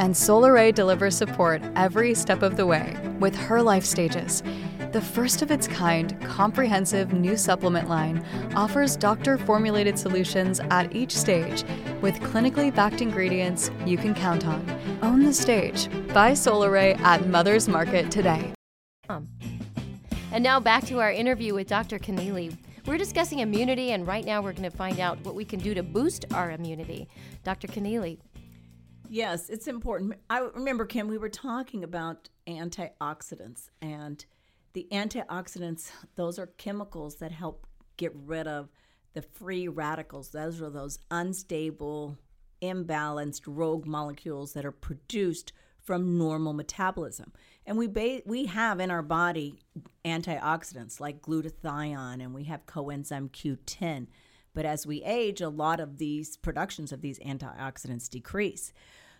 And 0.00 0.14
Solaray 0.14 0.74
delivers 0.74 1.16
support 1.16 1.60
every 1.74 2.14
step 2.14 2.42
of 2.42 2.56
the 2.56 2.66
way 2.66 2.96
with 3.18 3.34
her 3.34 3.60
life 3.62 3.84
stages. 3.84 4.42
The 4.92 5.00
first 5.00 5.42
of 5.42 5.50
its 5.50 5.66
kind, 5.66 6.18
comprehensive 6.22 7.12
new 7.12 7.36
supplement 7.36 7.88
line 7.88 8.24
offers 8.54 8.96
doctor 8.96 9.36
formulated 9.36 9.98
solutions 9.98 10.60
at 10.70 10.94
each 10.94 11.14
stage 11.14 11.64
with 12.00 12.14
clinically 12.20 12.74
backed 12.74 13.02
ingredients 13.02 13.70
you 13.84 13.98
can 13.98 14.14
count 14.14 14.46
on. 14.46 14.64
Own 15.02 15.24
the 15.24 15.34
stage. 15.34 15.88
Buy 16.14 16.32
Solaray 16.32 16.98
at 17.00 17.26
Mother's 17.26 17.68
Market 17.68 18.10
today. 18.10 18.54
Um, 19.08 19.28
and 20.32 20.44
now 20.44 20.60
back 20.60 20.84
to 20.86 21.00
our 21.00 21.10
interview 21.10 21.54
with 21.54 21.66
Dr. 21.66 21.98
Connealy. 21.98 22.56
We're 22.86 22.96
discussing 22.96 23.40
immunity, 23.40 23.90
and 23.90 24.06
right 24.06 24.24
now 24.24 24.40
we're 24.40 24.52
going 24.52 24.70
to 24.70 24.74
find 24.74 25.00
out 25.00 25.22
what 25.22 25.34
we 25.34 25.44
can 25.44 25.60
do 25.60 25.74
to 25.74 25.82
boost 25.82 26.24
our 26.32 26.52
immunity. 26.52 27.06
Dr. 27.44 27.68
Connealy, 27.68 28.18
Yes, 29.08 29.48
it's 29.48 29.66
important. 29.66 30.14
I 30.28 30.40
remember, 30.40 30.84
Kim, 30.84 31.08
we 31.08 31.18
were 31.18 31.28
talking 31.28 31.82
about 31.84 32.28
antioxidants, 32.46 33.70
and 33.80 34.24
the 34.72 34.86
antioxidants, 34.92 35.90
those 36.14 36.38
are 36.38 36.46
chemicals 36.46 37.16
that 37.16 37.32
help 37.32 37.66
get 37.96 38.12
rid 38.14 38.46
of 38.46 38.68
the 39.14 39.22
free 39.22 39.68
radicals. 39.68 40.30
Those 40.30 40.60
are 40.60 40.70
those 40.70 40.98
unstable, 41.10 42.18
imbalanced 42.62 43.42
rogue 43.46 43.86
molecules 43.86 44.52
that 44.52 44.64
are 44.64 44.72
produced 44.72 45.52
from 45.80 46.18
normal 46.18 46.52
metabolism. 46.52 47.32
And 47.64 47.78
we 47.78 47.86
ba- 47.86 48.22
we 48.26 48.46
have 48.46 48.78
in 48.78 48.90
our 48.90 49.02
body 49.02 49.58
antioxidants 50.04 51.00
like 51.00 51.22
glutathione 51.22 52.22
and 52.22 52.34
we 52.34 52.44
have 52.44 52.66
coenzyme 52.66 53.30
Q10. 53.30 54.06
But 54.54 54.64
as 54.64 54.86
we 54.86 55.02
age, 55.04 55.40
a 55.40 55.48
lot 55.48 55.80
of 55.80 55.98
these 55.98 56.36
productions 56.36 56.92
of 56.92 57.00
these 57.00 57.18
antioxidants 57.20 58.08
decrease. 58.08 58.72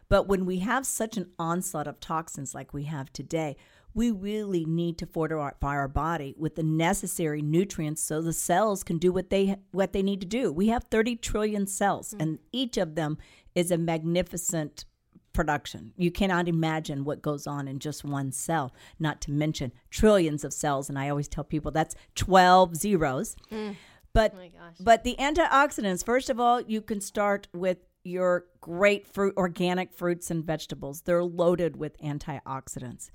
But 0.08 0.26
when 0.26 0.46
we 0.46 0.60
have 0.60 0.86
such 0.86 1.16
an 1.16 1.30
onslaught 1.38 1.86
of 1.86 2.00
toxins 2.00 2.54
like 2.54 2.72
we 2.72 2.84
have 2.84 3.12
today, 3.12 3.56
we 3.94 4.10
really 4.10 4.64
need 4.64 4.98
to 4.98 5.06
fortify 5.06 5.74
our 5.74 5.88
body 5.88 6.34
with 6.38 6.54
the 6.54 6.62
necessary 6.62 7.42
nutrients 7.42 8.02
so 8.02 8.22
the 8.22 8.32
cells 8.32 8.84
can 8.84 8.98
do 8.98 9.12
what 9.12 9.30
they 9.30 9.56
what 9.70 9.92
they 9.92 10.02
need 10.02 10.20
to 10.20 10.26
do. 10.26 10.52
We 10.52 10.68
have 10.68 10.84
30 10.84 11.16
trillion 11.16 11.66
cells 11.66 12.14
and 12.18 12.38
mm. 12.38 12.42
each 12.52 12.76
of 12.76 12.94
them 12.94 13.18
is 13.54 13.70
a 13.70 13.78
magnificent 13.78 14.84
production. 15.32 15.92
You 15.96 16.10
cannot 16.10 16.48
imagine 16.48 17.04
what 17.04 17.22
goes 17.22 17.46
on 17.46 17.68
in 17.68 17.78
just 17.78 18.04
one 18.04 18.32
cell, 18.32 18.72
not 18.98 19.20
to 19.22 19.30
mention 19.30 19.72
trillions 19.90 20.44
of 20.44 20.52
cells 20.52 20.88
and 20.88 20.98
I 20.98 21.08
always 21.08 21.28
tell 21.28 21.44
people 21.44 21.70
that's 21.70 21.94
12 22.14 22.76
zeros. 22.76 23.36
Mm. 23.50 23.76
But 24.12 24.34
oh 24.34 24.38
gosh. 24.38 24.76
but 24.80 25.04
the 25.04 25.16
antioxidants, 25.18 26.04
first 26.04 26.30
of 26.30 26.40
all, 26.40 26.60
you 26.60 26.80
can 26.80 27.00
start 27.00 27.48
with 27.52 27.78
your 28.04 28.46
great 28.60 29.06
fruit, 29.06 29.34
organic 29.36 29.92
fruits 29.92 30.30
and 30.30 30.44
vegetables. 30.44 31.02
They're 31.02 31.24
loaded 31.24 31.76
with 31.76 31.98
antioxidants. 32.00 33.10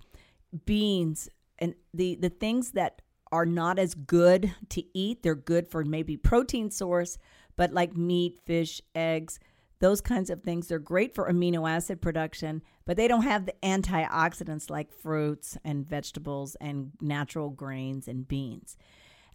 Beans 0.65 1.29
and 1.59 1.75
the 1.93 2.15
the 2.15 2.29
things 2.29 2.71
that 2.71 3.01
are 3.31 3.45
not 3.45 3.79
as 3.79 3.95
good 3.95 4.53
to 4.69 4.83
eat, 4.93 5.23
they're 5.23 5.33
good 5.33 5.67
for 5.67 5.83
maybe 5.83 6.15
protein 6.15 6.69
source, 6.69 7.17
but 7.55 7.73
like 7.73 7.97
meat, 7.97 8.39
fish, 8.45 8.79
eggs, 8.93 9.39
those 9.79 10.01
kinds 10.01 10.29
of 10.29 10.43
things, 10.43 10.67
they're 10.67 10.79
great 10.79 11.13
for 11.13 11.29
amino 11.29 11.69
acid 11.69 12.01
production, 12.01 12.61
but 12.85 12.95
they 12.95 13.07
don't 13.07 13.23
have 13.23 13.45
the 13.45 13.55
antioxidants 13.63 14.69
like 14.69 14.93
fruits 14.93 15.57
and 15.65 15.85
vegetables 15.85 16.55
and 16.61 16.91
natural 17.01 17.49
grains 17.49 18.07
and 18.07 18.27
beans. 18.27 18.77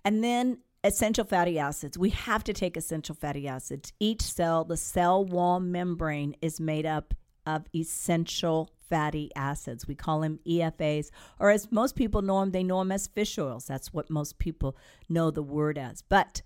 And 0.04 0.22
then 0.24 0.58
essential 0.84 1.24
fatty 1.24 1.58
acids. 1.58 1.98
We 1.98 2.10
have 2.10 2.44
to 2.44 2.52
take 2.52 2.76
essential 2.76 3.14
fatty 3.14 3.48
acids. 3.48 3.92
Each 3.98 4.22
cell, 4.22 4.64
the 4.64 4.76
cell 4.76 5.24
wall 5.24 5.60
membrane, 5.60 6.36
is 6.40 6.60
made 6.60 6.86
up 6.86 7.14
of 7.46 7.64
essential 7.74 8.70
fatty 8.88 9.30
acids. 9.34 9.86
We 9.86 9.94
call 9.94 10.20
them 10.20 10.38
EFAs, 10.46 11.10
or 11.38 11.50
as 11.50 11.72
most 11.72 11.96
people 11.96 12.22
know 12.22 12.40
them, 12.40 12.50
they 12.50 12.62
know 12.62 12.78
them 12.78 12.92
as 12.92 13.06
fish 13.06 13.38
oils. 13.38 13.66
That's 13.66 13.92
what 13.92 14.10
most 14.10 14.38
people 14.38 14.76
know 15.08 15.30
the 15.30 15.42
word 15.42 15.78
as. 15.78 16.02
But 16.02 16.42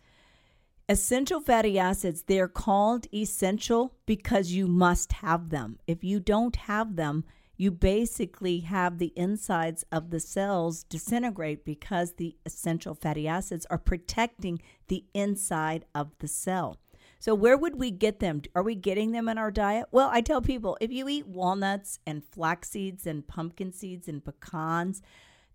essential 0.88 1.40
fatty 1.40 1.78
acids, 1.78 2.22
they're 2.22 2.48
called 2.48 3.06
essential 3.12 3.94
because 4.06 4.52
you 4.52 4.66
must 4.66 5.12
have 5.12 5.50
them. 5.50 5.78
If 5.86 6.02
you 6.04 6.20
don't 6.20 6.56
have 6.56 6.96
them, 6.96 7.24
you 7.62 7.70
basically 7.70 8.58
have 8.58 8.98
the 8.98 9.12
insides 9.14 9.84
of 9.92 10.10
the 10.10 10.18
cells 10.18 10.82
disintegrate 10.82 11.64
because 11.64 12.14
the 12.14 12.34
essential 12.44 12.92
fatty 12.92 13.28
acids 13.28 13.64
are 13.70 13.78
protecting 13.78 14.60
the 14.88 15.04
inside 15.14 15.84
of 15.94 16.10
the 16.18 16.26
cell. 16.26 16.76
So, 17.20 17.36
where 17.36 17.56
would 17.56 17.78
we 17.78 17.92
get 17.92 18.18
them? 18.18 18.42
Are 18.56 18.64
we 18.64 18.74
getting 18.74 19.12
them 19.12 19.28
in 19.28 19.38
our 19.38 19.52
diet? 19.52 19.86
Well, 19.92 20.10
I 20.12 20.22
tell 20.22 20.42
people 20.42 20.76
if 20.80 20.90
you 20.90 21.08
eat 21.08 21.28
walnuts 21.28 22.00
and 22.04 22.24
flax 22.24 22.70
seeds 22.70 23.06
and 23.06 23.24
pumpkin 23.24 23.72
seeds 23.72 24.08
and 24.08 24.24
pecans, 24.24 25.00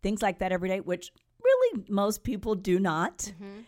things 0.01 0.21
like 0.21 0.39
that 0.39 0.53
every 0.53 0.69
day, 0.69 0.79
which 0.79 1.11
really 1.43 1.83
most 1.89 2.23
people 2.23 2.55
do 2.55 2.79
not, 2.79 3.17
mm-hmm. 3.17 3.63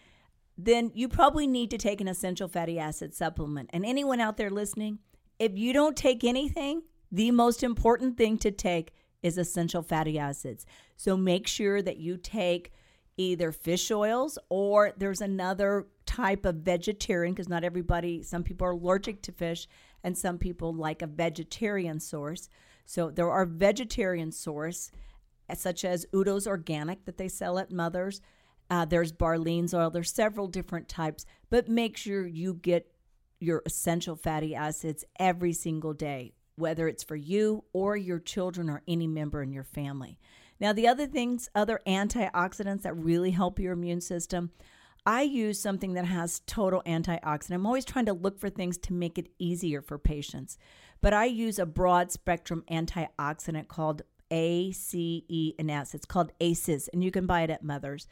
then 0.57 0.91
you 0.93 1.09
probably 1.09 1.45
need 1.45 1.71
to 1.71 1.77
take 1.77 1.99
an 1.99 2.07
essential 2.07 2.47
fatty 2.47 2.79
acid 2.79 3.13
supplement. 3.13 3.69
And 3.73 3.85
anyone 3.85 4.21
out 4.21 4.37
there 4.37 4.49
listening, 4.49 4.99
if 5.39 5.57
you 5.57 5.73
don't 5.73 5.97
take 5.97 6.23
anything, 6.23 6.83
the 7.11 7.31
most 7.31 7.63
important 7.63 8.17
thing 8.17 8.37
to 8.39 8.51
take 8.51 8.93
is 9.21 9.37
essential 9.37 9.81
fatty 9.81 10.17
acids. 10.17 10.65
So 10.95 11.17
make 11.17 11.47
sure 11.47 11.81
that 11.81 11.97
you 11.97 12.17
take 12.17 12.71
either 13.17 13.51
fish 13.51 13.91
oils 13.91 14.39
or 14.49 14.93
there's 14.97 15.21
another 15.21 15.87
type 16.05 16.45
of 16.45 16.55
vegetarian 16.55 17.33
because 17.33 17.49
not 17.49 17.63
everybody, 17.65 18.23
some 18.23 18.43
people 18.43 18.65
are 18.65 18.71
allergic 18.71 19.21
to 19.23 19.31
fish 19.31 19.67
and 20.03 20.17
some 20.17 20.37
people 20.37 20.73
like 20.73 21.01
a 21.01 21.07
vegetarian 21.07 21.99
source. 21.99 22.47
So 22.85 23.11
there 23.11 23.29
are 23.29 23.45
vegetarian 23.45 24.31
source 24.31 24.91
such 25.55 25.83
as 25.83 26.05
Udo's 26.13 26.47
Organic 26.47 27.05
that 27.05 27.17
they 27.17 27.27
sell 27.27 27.59
at 27.59 27.71
Mother's. 27.71 28.21
Uh, 28.69 28.85
there's 28.85 29.11
Barlean's 29.11 29.73
oil. 29.73 29.89
There's 29.89 30.11
several 30.11 30.47
different 30.47 30.87
types, 30.87 31.25
but 31.49 31.67
make 31.67 31.97
sure 31.97 32.25
you 32.25 32.53
get 32.53 32.91
your 33.39 33.63
essential 33.65 34.15
fatty 34.15 34.53
acids 34.53 35.03
every 35.19 35.53
single 35.53 35.93
day, 35.93 36.33
whether 36.59 36.87
it's 36.87 37.03
for 37.03 37.15
you 37.15 37.63
or 37.73 37.97
your 37.97 38.19
children 38.19 38.69
or 38.69 38.81
any 38.87 39.07
member 39.07 39.41
in 39.41 39.51
your 39.51 39.63
family. 39.63 40.19
Now, 40.59 40.73
the 40.73 40.87
other 40.87 41.07
things, 41.07 41.49
other 41.55 41.79
antioxidants 41.87 42.81
that 42.81 42.95
really 42.95 43.31
help 43.31 43.59
your 43.59 43.73
immune 43.73 44.01
system, 44.01 44.51
I 45.05 45.21
use 45.21 45.59
something 45.59 45.93
that 45.93 46.05
has 46.05 46.41
total 46.41 46.83
antioxidant. 46.85 47.53
I'm 47.53 47.65
always 47.65 47.85
trying 47.85 48.05
to 48.07 48.13
look 48.13 48.37
for 48.37 48.49
things 48.49 48.77
to 48.79 48.93
make 48.93 49.17
it 49.17 49.29
easier 49.39 49.81
for 49.81 49.97
patients, 49.97 50.57
but 51.01 51.13
I 51.13 51.25
use 51.25 51.57
a 51.57 51.65
broad 51.65 52.11
spectrum 52.11 52.63
antioxidant 52.69 53.69
called 53.69 54.01
ACE 54.29 54.93
and 55.57 55.71
S. 55.71 55.95
It's 55.95 56.05
called 56.05 56.31
ACEs, 56.41 56.89
and 56.89 57.03
you 57.03 57.09
can 57.09 57.25
buy 57.25 57.41
it 57.41 57.49
at 57.49 57.63
Mother's. 57.63 58.07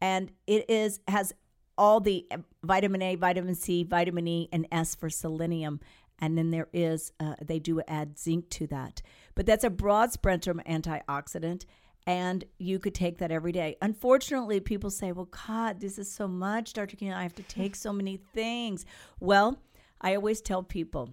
and 0.00 0.30
it 0.46 0.68
is 0.68 1.00
has 1.08 1.32
all 1.78 2.00
the 2.00 2.26
vitamin 2.62 3.02
A, 3.02 3.14
vitamin 3.16 3.54
C, 3.54 3.82
vitamin 3.82 4.26
E, 4.26 4.48
and 4.52 4.66
S 4.72 4.94
for 4.94 5.10
selenium. 5.10 5.80
And 6.18 6.36
then 6.36 6.50
there 6.50 6.68
is, 6.72 7.12
uh, 7.20 7.34
they 7.42 7.58
do 7.58 7.82
add 7.86 8.18
zinc 8.18 8.48
to 8.50 8.66
that. 8.68 9.02
But 9.34 9.46
that's 9.46 9.64
a 9.64 9.70
broad 9.70 10.12
spectrum 10.12 10.62
antioxidant, 10.66 11.66
and 12.06 12.44
you 12.58 12.78
could 12.78 12.94
take 12.94 13.18
that 13.18 13.30
every 13.30 13.52
day. 13.52 13.76
Unfortunately, 13.82 14.60
people 14.60 14.90
say, 14.90 15.12
well, 15.12 15.28
God, 15.46 15.80
this 15.80 15.98
is 15.98 16.10
so 16.10 16.28
much, 16.28 16.72
Dr. 16.72 16.96
King. 16.96 17.12
I 17.12 17.22
have 17.22 17.34
to 17.34 17.42
take 17.42 17.74
so 17.74 17.92
many 17.92 18.16
things. 18.32 18.86
Well, 19.20 19.60
I 20.00 20.14
always 20.14 20.40
tell 20.40 20.62
people, 20.62 21.10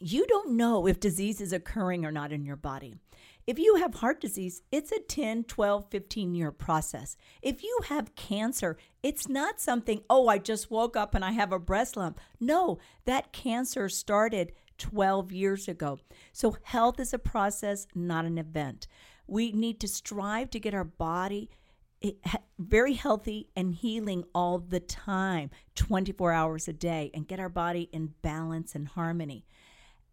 you 0.00 0.26
don't 0.26 0.56
know 0.56 0.86
if 0.86 0.98
disease 0.98 1.40
is 1.40 1.52
occurring 1.52 2.04
or 2.04 2.10
not 2.10 2.32
in 2.32 2.44
your 2.44 2.56
body. 2.56 2.96
If 3.46 3.58
you 3.58 3.76
have 3.76 3.94
heart 3.94 4.20
disease, 4.20 4.62
it's 4.70 4.92
a 4.92 5.00
10, 5.00 5.44
12, 5.44 5.90
15 5.90 6.34
year 6.34 6.52
process. 6.52 7.16
If 7.40 7.62
you 7.62 7.80
have 7.88 8.14
cancer, 8.14 8.76
it's 9.02 9.28
not 9.28 9.60
something, 9.60 10.02
oh, 10.08 10.28
I 10.28 10.38
just 10.38 10.70
woke 10.70 10.96
up 10.96 11.14
and 11.14 11.24
I 11.24 11.32
have 11.32 11.52
a 11.52 11.58
breast 11.58 11.96
lump. 11.96 12.20
No, 12.38 12.78
that 13.04 13.32
cancer 13.32 13.88
started 13.88 14.52
12 14.78 15.32
years 15.32 15.68
ago. 15.68 15.98
So 16.32 16.56
health 16.62 17.00
is 17.00 17.12
a 17.12 17.18
process, 17.18 17.86
not 17.94 18.24
an 18.24 18.38
event. 18.38 18.86
We 19.26 19.52
need 19.52 19.80
to 19.80 19.88
strive 19.88 20.50
to 20.50 20.60
get 20.60 20.74
our 20.74 20.84
body 20.84 21.50
eh, 22.02 22.12
very 22.58 22.94
healthy 22.94 23.48
and 23.56 23.74
healing 23.74 24.24
all 24.34 24.58
the 24.58 24.80
time, 24.80 25.50
24 25.74 26.32
hours 26.32 26.68
a 26.68 26.72
day, 26.72 27.10
and 27.12 27.26
get 27.26 27.40
our 27.40 27.48
body 27.48 27.88
in 27.92 28.14
balance 28.22 28.74
and 28.74 28.88
harmony. 28.88 29.44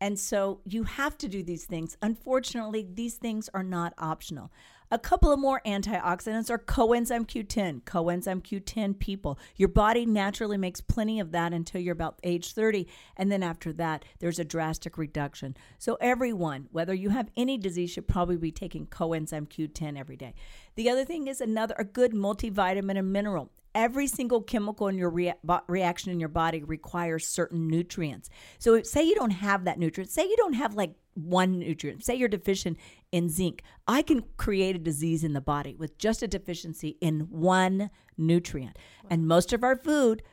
And 0.01 0.17
so 0.17 0.61
you 0.65 0.83
have 0.83 1.17
to 1.19 1.27
do 1.27 1.43
these 1.43 1.65
things. 1.65 1.97
Unfortunately, 2.01 2.87
these 2.93 3.15
things 3.15 3.49
are 3.53 3.63
not 3.63 3.93
optional. 3.97 4.51
A 4.91 4.97
couple 4.97 5.31
of 5.31 5.39
more 5.39 5.61
antioxidants 5.67 6.49
are 6.49 6.57
coenzyme 6.57 7.27
Q10, 7.27 7.83
coenzyme 7.83 8.41
Q10 8.41 8.97
people. 8.97 9.37
Your 9.55 9.69
body 9.69 10.03
naturally 10.03 10.57
makes 10.57 10.81
plenty 10.81 11.19
of 11.19 11.31
that 11.31 11.53
until 11.53 11.79
you're 11.79 11.93
about 11.93 12.19
age 12.23 12.53
30. 12.53 12.87
And 13.15 13.31
then 13.31 13.43
after 13.43 13.71
that, 13.73 14.03
there's 14.17 14.39
a 14.39 14.43
drastic 14.43 14.97
reduction. 14.97 15.55
So, 15.77 15.95
everyone, 16.01 16.69
whether 16.71 16.95
you 16.95 17.09
have 17.09 17.29
any 17.37 17.55
disease, 17.55 17.91
should 17.91 18.07
probably 18.07 18.37
be 18.37 18.51
taking 18.51 18.87
coenzyme 18.87 19.47
Q10 19.47 19.95
every 19.95 20.17
day. 20.17 20.33
The 20.73 20.89
other 20.89 21.05
thing 21.05 21.27
is 21.27 21.39
another 21.39 21.75
a 21.77 21.83
good 21.83 22.13
multivitamin 22.13 22.97
and 22.97 23.13
mineral 23.13 23.51
every 23.75 24.07
single 24.07 24.41
chemical 24.41 24.87
in 24.87 24.97
your 24.97 25.09
rea- 25.09 25.35
reaction 25.67 26.11
in 26.11 26.19
your 26.19 26.29
body 26.29 26.63
requires 26.63 27.27
certain 27.27 27.67
nutrients. 27.67 28.29
So, 28.57 28.81
say 28.83 29.03
you 29.03 29.15
don't 29.15 29.31
have 29.31 29.65
that 29.65 29.79
nutrient, 29.79 30.11
say 30.11 30.23
you 30.23 30.37
don't 30.37 30.53
have 30.53 30.75
like 30.75 30.93
one 31.13 31.59
nutrient, 31.59 32.03
say 32.03 32.15
you're 32.15 32.29
deficient 32.29 32.77
in 33.11 33.29
zinc, 33.29 33.63
I 33.87 34.01
can 34.01 34.23
create 34.37 34.75
a 34.75 34.79
disease 34.79 35.23
in 35.23 35.33
the 35.33 35.41
body 35.41 35.75
with 35.75 35.97
just 35.97 36.23
a 36.23 36.27
deficiency 36.27 36.97
in 37.01 37.21
one 37.29 37.89
nutrient. 38.17 38.77
Wow. 39.03 39.07
And 39.11 39.27
most 39.27 39.53
of 39.53 39.63
our 39.63 39.75
food, 39.75 40.23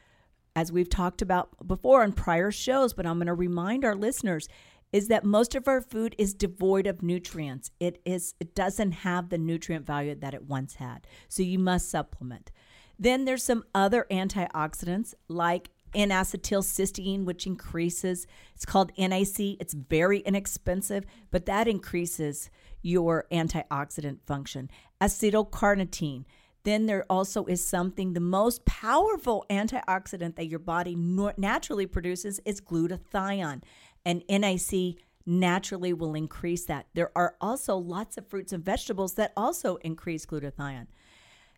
as 0.54 0.72
we've 0.72 0.88
talked 0.88 1.22
about 1.22 1.66
before 1.66 2.02
on 2.02 2.12
prior 2.12 2.50
shows, 2.50 2.92
but 2.92 3.06
I'm 3.06 3.18
going 3.18 3.26
to 3.26 3.34
remind 3.34 3.84
our 3.84 3.94
listeners, 3.94 4.48
is 4.92 5.08
that 5.08 5.24
most 5.24 5.54
of 5.54 5.68
our 5.68 5.80
food 5.80 6.14
is 6.16 6.32
devoid 6.32 6.86
of 6.86 7.02
nutrients. 7.02 7.70
It 7.80 8.00
is 8.04 8.34
it 8.40 8.54
doesn't 8.54 8.92
have 8.92 9.28
the 9.28 9.38
nutrient 9.38 9.84
value 9.84 10.14
that 10.14 10.34
it 10.34 10.44
once 10.44 10.76
had. 10.76 11.06
So 11.28 11.42
you 11.42 11.58
must 11.58 11.90
supplement. 11.90 12.50
Then 12.98 13.24
there's 13.24 13.42
some 13.42 13.64
other 13.74 14.06
antioxidants 14.10 15.14
like 15.28 15.70
N-acetylcysteine, 15.94 17.24
which 17.24 17.46
increases. 17.46 18.26
It's 18.54 18.66
called 18.66 18.92
NAC. 18.98 19.38
It's 19.60 19.74
very 19.74 20.18
inexpensive, 20.20 21.04
but 21.30 21.46
that 21.46 21.68
increases 21.68 22.50
your 22.82 23.26
antioxidant 23.32 24.18
function. 24.26 24.70
Acetylcarnitine. 25.00 26.24
Then 26.64 26.86
there 26.86 27.06
also 27.08 27.44
is 27.46 27.64
something, 27.64 28.12
the 28.12 28.20
most 28.20 28.64
powerful 28.64 29.46
antioxidant 29.48 30.36
that 30.36 30.48
your 30.48 30.58
body 30.58 30.96
naturally 30.96 31.86
produces 31.86 32.40
is 32.44 32.60
glutathione. 32.60 33.62
And 34.04 34.22
NAC 34.28 34.96
naturally 35.24 35.92
will 35.92 36.14
increase 36.14 36.64
that. 36.66 36.86
There 36.94 37.10
are 37.16 37.36
also 37.40 37.76
lots 37.76 38.16
of 38.16 38.26
fruits 38.26 38.52
and 38.52 38.64
vegetables 38.64 39.14
that 39.14 39.32
also 39.36 39.76
increase 39.76 40.26
glutathione. 40.26 40.88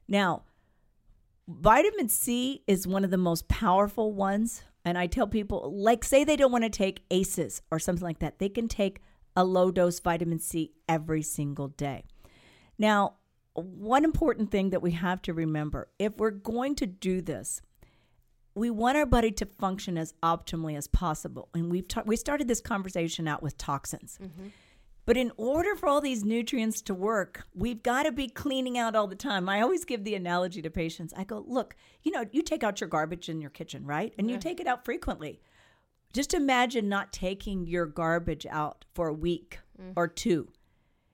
Now, 0.07 0.44
Vitamin 1.48 2.11
C 2.11 2.62
is 2.66 2.87
one 2.87 3.04
of 3.04 3.11
the 3.11 3.16
most 3.16 3.48
powerful 3.48 4.12
ones. 4.12 4.62
And 4.84 4.98
I 4.98 5.06
tell 5.06 5.26
people, 5.26 5.72
like, 5.74 6.04
say 6.04 6.22
they 6.22 6.37
don't 6.37 6.52
want 6.52 6.64
to 6.64 6.70
take 6.70 7.04
ACEs 7.11 7.62
or 7.70 7.78
something 7.78 8.04
like 8.04 8.18
that, 8.20 8.38
they 8.38 8.50
can 8.50 8.68
take 8.68 9.00
a 9.34 9.44
low 9.44 9.70
dose 9.70 9.98
vitamin 9.98 10.38
C 10.38 10.72
every 10.88 11.22
single 11.22 11.68
day. 11.68 12.04
Now, 12.78 13.14
one 13.54 14.04
important 14.04 14.50
thing 14.50 14.70
that 14.70 14.82
we 14.82 14.92
have 14.92 15.22
to 15.22 15.34
remember 15.34 15.88
if 15.98 16.16
we're 16.16 16.30
going 16.30 16.74
to 16.76 16.87
do 16.87 17.20
this, 17.22 17.61
we 18.54 18.70
want 18.70 18.96
our 18.96 19.06
body 19.06 19.30
to 19.32 19.46
function 19.46 19.96
as 19.96 20.14
optimally 20.22 20.76
as 20.76 20.87
possible. 20.87 21.48
And 21.54 21.70
we've 21.70 21.88
ta- 21.88 22.02
we 22.04 22.16
started 22.16 22.46
this 22.48 22.61
conversation 22.61 23.26
out 23.26 23.42
with 23.42 23.56
toxins. 23.56 24.18
Mm-hmm. 24.22 24.48
But 25.09 25.16
in 25.16 25.33
order 25.38 25.75
for 25.75 25.88
all 25.88 26.03
these 26.03 26.23
nutrients 26.23 26.83
to 26.83 26.92
work, 26.92 27.47
we've 27.55 27.83
got 27.83 28.03
to 28.03 28.12
be 28.12 28.29
cleaning 28.29 28.77
out 28.77 28.94
all 28.94 29.07
the 29.07 29.16
time. 29.16 29.49
I 29.49 29.62
always 29.62 29.87
give 29.87 30.05
the 30.05 30.14
analogy 30.14 30.61
to 30.61 30.68
patients. 30.68 31.14
I 31.16 31.25
go, 31.25 31.47
look, 31.49 31.75
you 32.03 32.12
know, 32.12 32.27
you 32.31 32.42
take 32.42 32.62
out 32.62 32.83
your 32.83 32.88
garbage 32.88 33.31
in 33.31 33.40
your 33.40 33.49
kitchen, 33.49 33.87
right? 33.87 34.12
And 34.18 34.29
yeah. 34.29 34.35
you 34.35 34.38
take 34.38 34.61
it 34.61 34.66
out 34.66 34.85
frequently. 34.85 35.40
Just 36.12 36.35
imagine 36.35 36.90
not 36.90 37.11
taking 37.11 37.66
your 37.66 37.87
garbage 37.87 38.44
out 38.51 38.85
for 38.94 39.09
a 39.09 39.14
week 39.14 39.61
mm. 39.81 39.94
or 39.97 40.09
two. 40.09 40.51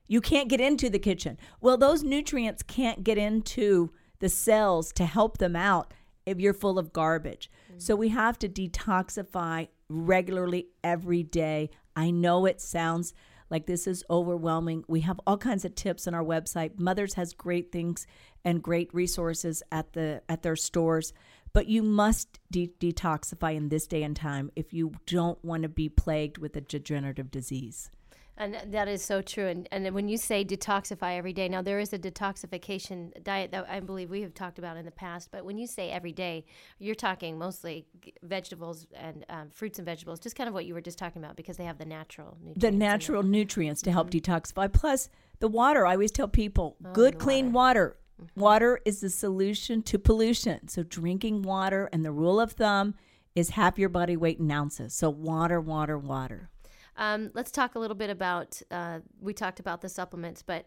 You 0.08 0.20
can't 0.20 0.48
get 0.48 0.60
into 0.60 0.90
the 0.90 0.98
kitchen. 0.98 1.38
Well, 1.60 1.76
those 1.76 2.02
nutrients 2.02 2.64
can't 2.64 3.04
get 3.04 3.16
into 3.16 3.92
the 4.18 4.28
cells 4.28 4.92
to 4.94 5.06
help 5.06 5.38
them 5.38 5.54
out 5.54 5.94
if 6.26 6.40
you're 6.40 6.52
full 6.52 6.80
of 6.80 6.92
garbage. 6.92 7.48
Mm. 7.72 7.80
So 7.80 7.94
we 7.94 8.08
have 8.08 8.40
to 8.40 8.48
detoxify 8.48 9.68
regularly 9.88 10.66
every 10.82 11.22
day. 11.22 11.70
I 11.94 12.10
know 12.10 12.44
it 12.44 12.60
sounds 12.60 13.14
like 13.50 13.66
this 13.66 13.86
is 13.86 14.04
overwhelming. 14.10 14.84
We 14.88 15.00
have 15.00 15.20
all 15.26 15.38
kinds 15.38 15.64
of 15.64 15.74
tips 15.74 16.06
on 16.06 16.14
our 16.14 16.24
website. 16.24 16.78
Mothers 16.78 17.14
has 17.14 17.32
great 17.32 17.72
things 17.72 18.06
and 18.44 18.62
great 18.62 18.92
resources 18.94 19.62
at 19.70 19.92
the 19.92 20.22
at 20.28 20.42
their 20.42 20.56
stores, 20.56 21.12
but 21.52 21.66
you 21.66 21.82
must 21.82 22.40
de- 22.50 22.72
detoxify 22.80 23.54
in 23.54 23.68
this 23.68 23.86
day 23.86 24.02
and 24.02 24.16
time 24.16 24.50
if 24.56 24.72
you 24.72 24.92
don't 25.06 25.42
want 25.44 25.62
to 25.62 25.68
be 25.68 25.88
plagued 25.88 26.38
with 26.38 26.56
a 26.56 26.60
degenerative 26.60 27.30
disease. 27.30 27.90
And 28.36 28.56
that 28.72 28.88
is 28.88 29.02
so 29.02 29.22
true. 29.22 29.46
And, 29.46 29.68
and 29.70 29.94
when 29.94 30.08
you 30.08 30.16
say 30.16 30.44
detoxify 30.44 31.16
every 31.16 31.32
day, 31.32 31.48
now 31.48 31.62
there 31.62 31.78
is 31.78 31.92
a 31.92 31.98
detoxification 31.98 33.22
diet 33.22 33.52
that 33.52 33.66
I 33.68 33.78
believe 33.78 34.10
we 34.10 34.22
have 34.22 34.34
talked 34.34 34.58
about 34.58 34.76
in 34.76 34.84
the 34.84 34.90
past. 34.90 35.30
But 35.30 35.44
when 35.44 35.56
you 35.56 35.68
say 35.68 35.90
every 35.90 36.10
day, 36.12 36.44
you're 36.78 36.96
talking 36.96 37.38
mostly 37.38 37.86
vegetables 38.22 38.86
and 38.94 39.24
um, 39.28 39.50
fruits 39.50 39.78
and 39.78 39.86
vegetables, 39.86 40.18
just 40.18 40.34
kind 40.34 40.48
of 40.48 40.54
what 40.54 40.64
you 40.64 40.74
were 40.74 40.80
just 40.80 40.98
talking 40.98 41.22
about, 41.22 41.36
because 41.36 41.56
they 41.56 41.64
have 41.64 41.78
the 41.78 41.84
natural 41.84 42.36
nutrients. 42.40 42.60
The 42.60 42.70
natural 42.72 43.22
nutrients 43.22 43.82
to 43.82 43.92
help 43.92 44.10
mm-hmm. 44.10 44.32
detoxify. 44.32 44.72
Plus, 44.72 45.08
the 45.38 45.48
water. 45.48 45.86
I 45.86 45.92
always 45.92 46.10
tell 46.10 46.28
people 46.28 46.76
oh, 46.84 46.92
good, 46.92 47.18
clean 47.18 47.52
water. 47.52 47.80
water. 47.80 47.96
Mm-hmm. 48.20 48.40
Water 48.40 48.80
is 48.84 49.00
the 49.00 49.10
solution 49.10 49.82
to 49.82 49.98
pollution. 49.98 50.68
So, 50.68 50.82
drinking 50.82 51.42
water, 51.42 51.88
and 51.92 52.04
the 52.04 52.12
rule 52.12 52.40
of 52.40 52.52
thumb 52.52 52.94
is 53.34 53.50
half 53.50 53.78
your 53.78 53.88
body 53.88 54.16
weight 54.16 54.38
in 54.38 54.50
ounces. 54.50 54.94
So, 54.94 55.10
water, 55.10 55.60
water, 55.60 55.98
water. 55.98 56.50
Um, 56.96 57.30
let's 57.34 57.50
talk 57.50 57.74
a 57.74 57.78
little 57.78 57.96
bit 57.96 58.10
about. 58.10 58.60
Uh, 58.70 59.00
we 59.20 59.32
talked 59.32 59.60
about 59.60 59.80
the 59.80 59.88
supplements, 59.88 60.42
but 60.42 60.66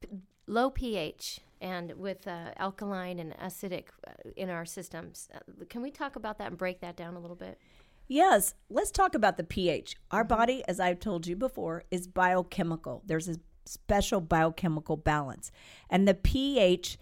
p- 0.00 0.08
low 0.46 0.70
pH 0.70 1.40
and 1.60 1.92
with 1.94 2.26
uh, 2.28 2.50
alkaline 2.56 3.18
and 3.18 3.36
acidic 3.38 3.86
uh, 4.06 4.12
in 4.36 4.50
our 4.50 4.64
systems. 4.64 5.28
Uh, 5.34 5.64
can 5.68 5.82
we 5.82 5.90
talk 5.90 6.16
about 6.16 6.38
that 6.38 6.48
and 6.48 6.58
break 6.58 6.80
that 6.80 6.96
down 6.96 7.14
a 7.14 7.20
little 7.20 7.36
bit? 7.36 7.58
Yes, 8.06 8.54
let's 8.68 8.90
talk 8.90 9.14
about 9.14 9.36
the 9.36 9.44
pH. 9.44 9.96
Our 10.10 10.22
mm-hmm. 10.22 10.28
body, 10.28 10.64
as 10.68 10.78
I've 10.78 11.00
told 11.00 11.26
you 11.26 11.36
before, 11.36 11.84
is 11.90 12.06
biochemical. 12.06 13.02
There's 13.06 13.28
a 13.28 13.36
special 13.64 14.20
biochemical 14.20 14.96
balance, 14.96 15.50
and 15.88 16.06
the 16.06 16.14
pH 16.14 16.98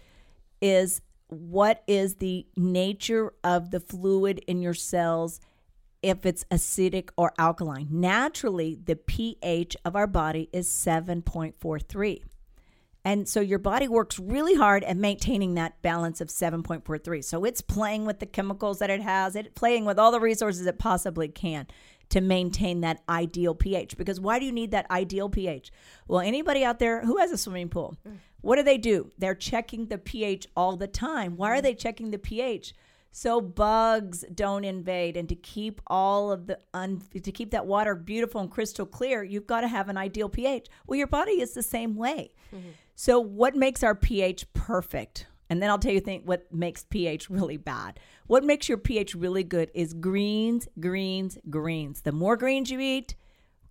is 0.61 1.01
what 1.27 1.83
is 1.87 2.15
the 2.15 2.45
nature 2.55 3.33
of 3.43 3.71
the 3.71 3.79
fluid 3.79 4.39
in 4.47 4.61
your 4.61 4.73
cells 4.73 5.41
if 6.03 6.25
it's 6.25 6.43
acidic 6.51 7.09
or 7.17 7.33
alkaline. 7.39 7.87
Naturally, 7.89 8.77
the 8.83 8.95
pH 8.95 9.75
of 9.83 9.95
our 9.95 10.07
body 10.07 10.49
is 10.53 10.69
7.43. 10.69 12.21
And 13.05 13.27
so 13.27 13.41
your 13.41 13.59
body 13.59 13.87
works 13.87 14.17
really 14.17 14.55
hard 14.55 14.83
at 14.83 14.95
maintaining 14.95 15.55
that 15.55 15.81
balance 15.81 16.21
of 16.21 16.29
7.43. 16.29 17.23
So 17.23 17.43
it's 17.43 17.61
playing 17.61 18.05
with 18.05 18.19
the 18.19 18.25
chemicals 18.25 18.79
that 18.79 18.89
it 18.89 19.01
has, 19.01 19.35
it's 19.35 19.49
playing 19.55 19.85
with 19.85 19.99
all 19.99 20.11
the 20.11 20.19
resources 20.19 20.65
it 20.65 20.79
possibly 20.79 21.27
can 21.27 21.67
to 22.09 22.21
maintain 22.21 22.81
that 22.81 23.01
ideal 23.09 23.55
pH. 23.55 23.97
Because 23.97 24.19
why 24.19 24.39
do 24.39 24.45
you 24.45 24.51
need 24.51 24.71
that 24.71 24.89
ideal 24.91 25.29
pH? 25.29 25.71
Well, 26.07 26.21
anybody 26.21 26.63
out 26.63 26.79
there 26.79 27.03
who 27.03 27.17
has 27.17 27.31
a 27.31 27.37
swimming 27.37 27.69
pool, 27.69 27.97
mm. 28.07 28.17
what 28.41 28.55
do 28.55 28.63
they 28.63 28.77
do? 28.77 29.11
They're 29.17 29.35
checking 29.35 29.87
the 29.87 29.97
pH 29.97 30.47
all 30.55 30.77
the 30.77 30.87
time. 30.87 31.35
Why 31.35 31.51
are 31.51 31.59
mm. 31.59 31.63
they 31.63 31.75
checking 31.75 32.11
the 32.11 32.19
pH? 32.19 32.73
So 33.15 33.39
bugs 33.39 34.25
don't 34.33 34.65
invade 34.65 35.15
and 35.15 35.29
to 35.29 35.35
keep 35.35 35.79
all 35.87 36.31
of 36.31 36.47
the 36.47 36.59
un, 36.73 37.01
to 37.13 37.31
keep 37.31 37.51
that 37.51 37.65
water 37.65 37.95
beautiful 37.95 38.41
and 38.41 38.51
crystal 38.51 38.85
clear 38.85 39.23
you've 39.23 39.47
got 39.47 39.61
to 39.61 39.67
have 39.67 39.87
an 39.87 39.97
ideal 39.97 40.27
ph 40.27 40.67
well 40.87 40.97
your 40.97 41.07
body 41.07 41.33
is 41.33 41.53
the 41.53 41.63
same 41.63 41.95
way 41.95 42.33
mm-hmm. 42.53 42.69
so 42.95 43.19
what 43.19 43.55
makes 43.55 43.83
our 43.83 43.95
ph 43.95 44.51
perfect 44.53 45.27
And 45.49 45.61
then 45.61 45.69
I'll 45.69 45.77
tell 45.77 45.91
you 45.91 45.99
think 45.99 46.23
what 46.25 46.51
makes 46.51 46.83
pH 46.89 47.29
really 47.29 47.57
bad. 47.57 47.99
What 48.25 48.43
makes 48.43 48.67
your 48.67 48.79
pH 48.79 49.13
really 49.13 49.43
good 49.43 49.69
is 49.75 49.93
greens, 49.93 50.67
greens, 50.79 51.37
greens. 51.47 52.01
The 52.01 52.11
more 52.11 52.37
greens 52.37 52.71
you 52.71 52.79
eat, 52.79 53.13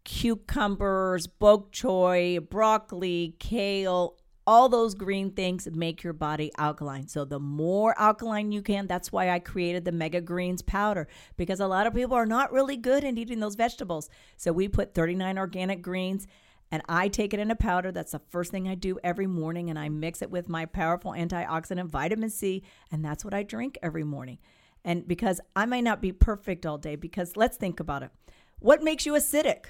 cucumbers, 0.05 1.27
bok 1.27 1.73
choy, 1.73 2.39
broccoli, 2.49 3.35
kale, 3.41 4.17
all 4.47 4.69
those 4.69 4.95
green 4.95 5.31
things 5.31 5.69
make 5.73 6.03
your 6.03 6.13
body 6.13 6.51
alkaline. 6.59 7.07
So 7.09 7.25
the 7.25 7.39
more 7.39 7.99
alkaline 7.99 8.53
you 8.53 8.63
can, 8.63 8.87
that's 8.87 9.13
why 9.13 9.31
I 9.31 9.39
created 9.39 9.85
the 9.85 9.93
Mega 9.93 10.21
Greens 10.21 10.63
powder 10.63 11.07
because 11.37 11.61
a 11.61 11.67
lot 11.67 11.87
of 11.87 11.95
people 11.95 12.17
are 12.17 12.27
not 12.27 12.53
really 12.53 12.77
good 12.77 13.05
in 13.05 13.19
eating 13.19 13.41
those 13.41 13.55
vegetables. 13.55 14.11
So 14.37 14.53
we 14.53 14.69
put 14.69 14.95
39 14.95 15.39
organic 15.39 15.83
greens 15.83 16.27
and 16.71 16.83
I 16.89 17.09
take 17.09 17.35
it 17.35 17.41
in 17.41 17.51
a 17.51 17.57
powder. 17.57 17.93
That's 17.93 18.13
the 18.13 18.23
first 18.31 18.51
thing 18.51 18.67
I 18.67 18.75
do 18.75 18.99
every 19.05 19.27
morning 19.27 19.71
and 19.71 19.79
I 19.79 19.89
mix 19.89 20.23
it 20.23 20.31
with 20.31 20.49
my 20.49 20.67
powerful 20.67 21.13
antioxidant 21.13 21.89
vitamin 21.89 22.31
C 22.31 22.63
and 22.91 23.05
that's 23.05 23.25
what 23.25 23.35
I 23.35 23.43
drink 23.43 23.79
every 23.83 24.05
morning. 24.05 24.39
And 24.85 25.07
because 25.07 25.41
I 25.55 25.67
may 25.67 25.81
not 25.81 26.03
be 26.03 26.11
perfect 26.11 26.67
all 26.67 26.79
day 26.79 26.97
because 26.97 27.37
let's 27.37 27.57
think 27.57 27.79
about 27.79 28.03
it. 28.03 28.11
What 28.59 28.83
makes 28.83 29.07
you 29.07 29.13
acidic? 29.13 29.67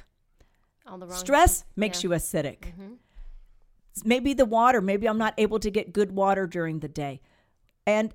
All 0.87 0.99
the 0.99 1.07
wrong 1.07 1.19
Stress 1.19 1.65
makes 1.77 2.03
yeah. 2.03 2.11
you 2.11 2.17
acidic. 2.17 2.61
Mm-hmm. 2.61 2.93
Maybe 4.05 4.35
the 4.35 4.45
water, 4.45 4.81
maybe 4.81 5.09
I'm 5.09 5.19
not 5.19 5.35
able 5.39 5.59
to 5.61 5.71
get 5.71 5.93
good 5.93 6.13
water 6.13 6.47
during 6.47 6.81
the 6.81 6.89
day. 6.89 7.21
And 7.87 8.15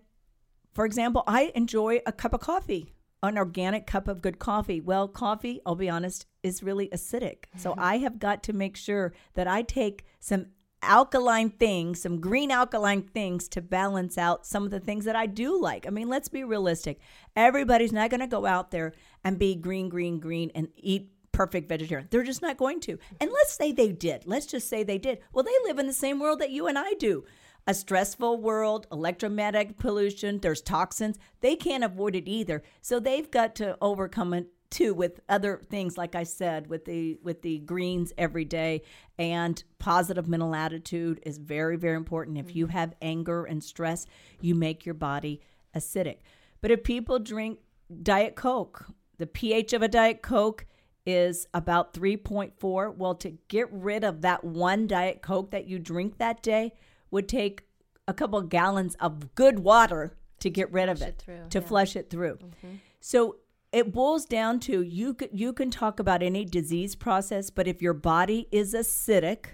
for 0.73 0.85
example, 0.85 1.23
I 1.27 1.51
enjoy 1.55 2.01
a 2.05 2.11
cup 2.11 2.33
of 2.33 2.39
coffee, 2.39 2.93
an 3.23 3.37
organic 3.37 3.87
cup 3.87 4.07
of 4.07 4.21
good 4.21 4.39
coffee. 4.39 4.79
Well, 4.79 5.07
coffee, 5.07 5.61
I'll 5.65 5.75
be 5.75 5.89
honest, 5.89 6.25
is 6.43 6.63
really 6.63 6.87
acidic. 6.89 7.45
So 7.57 7.71
mm-hmm. 7.71 7.79
I 7.79 7.97
have 7.97 8.19
got 8.19 8.43
to 8.43 8.53
make 8.53 8.77
sure 8.77 9.13
that 9.33 9.47
I 9.47 9.61
take 9.61 10.05
some 10.19 10.47
alkaline 10.81 11.49
things, 11.49 12.01
some 12.01 12.21
green 12.21 12.51
alkaline 12.51 13.01
things 13.01 13.47
to 13.49 13.61
balance 13.61 14.17
out 14.17 14.45
some 14.45 14.63
of 14.63 14.71
the 14.71 14.79
things 14.79 15.05
that 15.05 15.15
I 15.15 15.25
do 15.25 15.59
like. 15.59 15.87
I 15.87 15.89
mean, 15.89 16.09
let's 16.09 16.29
be 16.29 16.43
realistic. 16.43 16.99
Everybody's 17.35 17.91
not 17.91 18.09
going 18.09 18.19
to 18.19 18.27
go 18.27 18.45
out 18.45 18.71
there 18.71 18.93
and 19.23 19.39
be 19.39 19.55
green, 19.55 19.89
green, 19.89 20.19
green 20.19 20.51
and 20.53 20.67
eat 20.77 21.11
perfect 21.37 21.69
vegetarian. 21.69 22.07
They're 22.09 22.23
just 22.23 22.41
not 22.41 22.57
going 22.57 22.79
to. 22.81 22.97
And 23.21 23.29
let's 23.31 23.53
say 23.53 23.71
they 23.71 23.91
did. 23.91 24.23
Let's 24.25 24.47
just 24.47 24.67
say 24.67 24.81
they 24.81 24.97
did. 24.97 25.19
Well, 25.31 25.43
they 25.43 25.51
live 25.65 25.77
in 25.77 25.85
the 25.85 25.93
same 25.93 26.19
world 26.19 26.39
that 26.39 26.49
you 26.49 26.65
and 26.65 26.79
I 26.79 26.93
do. 26.93 27.25
A 27.67 27.75
stressful 27.75 28.41
world, 28.41 28.87
electromagnetic 28.91 29.77
pollution, 29.77 30.39
there's 30.39 30.63
toxins. 30.63 31.19
They 31.41 31.55
can't 31.55 31.83
avoid 31.83 32.15
it 32.15 32.27
either. 32.27 32.63
So 32.81 32.99
they've 32.99 33.29
got 33.29 33.53
to 33.57 33.77
overcome 33.81 34.33
it 34.33 34.47
too 34.71 34.95
with 34.95 35.19
other 35.29 35.61
things 35.69 35.95
like 35.95 36.15
I 36.15 36.23
said 36.23 36.67
with 36.67 36.83
the 36.83 37.17
with 37.23 37.41
the 37.41 37.59
greens 37.59 38.11
every 38.17 38.43
day 38.43 38.81
and 39.17 39.63
positive 39.79 40.27
mental 40.27 40.53
attitude 40.53 41.21
is 41.23 41.37
very 41.37 41.77
very 41.77 41.95
important. 41.95 42.37
If 42.37 42.53
you 42.55 42.65
mm-hmm. 42.65 42.77
have 42.77 42.95
anger 43.01 43.45
and 43.45 43.63
stress, 43.63 44.07
you 44.41 44.55
make 44.55 44.85
your 44.85 44.95
body 44.95 45.39
acidic. 45.75 46.17
But 46.61 46.71
if 46.71 46.83
people 46.83 47.19
drink 47.19 47.59
diet 48.01 48.35
coke, 48.35 48.87
the 49.19 49.27
pH 49.27 49.71
of 49.73 49.83
a 49.83 49.87
diet 49.87 50.21
coke 50.21 50.65
is 51.07 51.47
about 51.53 51.93
3.4. 51.93 52.95
Well, 52.95 53.15
to 53.15 53.31
get 53.47 53.71
rid 53.71 54.03
of 54.03 54.21
that 54.21 54.43
one 54.43 54.87
Diet 54.87 55.21
Coke 55.21 55.51
that 55.51 55.65
you 55.65 55.79
drink 55.79 56.17
that 56.17 56.43
day 56.43 56.73
would 57.09 57.29
take 57.29 57.63
a 58.09 58.13
couple 58.13 58.37
of 58.37 58.49
gallons 58.49 58.95
of 58.99 59.33
good 59.33 59.59
water 59.59 60.17
to 60.39 60.49
get 60.49 60.71
rid 60.71 60.89
of 60.89 61.01
it, 61.01 61.07
it 61.07 61.17
through, 61.17 61.47
to 61.49 61.59
yeah. 61.59 61.65
flush 61.65 61.95
it 61.95 62.09
through. 62.09 62.35
Mm-hmm. 62.35 62.75
So 62.99 63.37
it 63.71 63.93
boils 63.93 64.25
down 64.25 64.59
to 64.61 64.81
you 64.81 65.15
you 65.31 65.53
can 65.53 65.71
talk 65.71 65.99
about 65.99 66.21
any 66.21 66.43
disease 66.43 66.93
process, 66.93 67.49
but 67.49 67.67
if 67.67 67.81
your 67.81 67.93
body 67.93 68.49
is 68.51 68.73
acidic, 68.73 69.45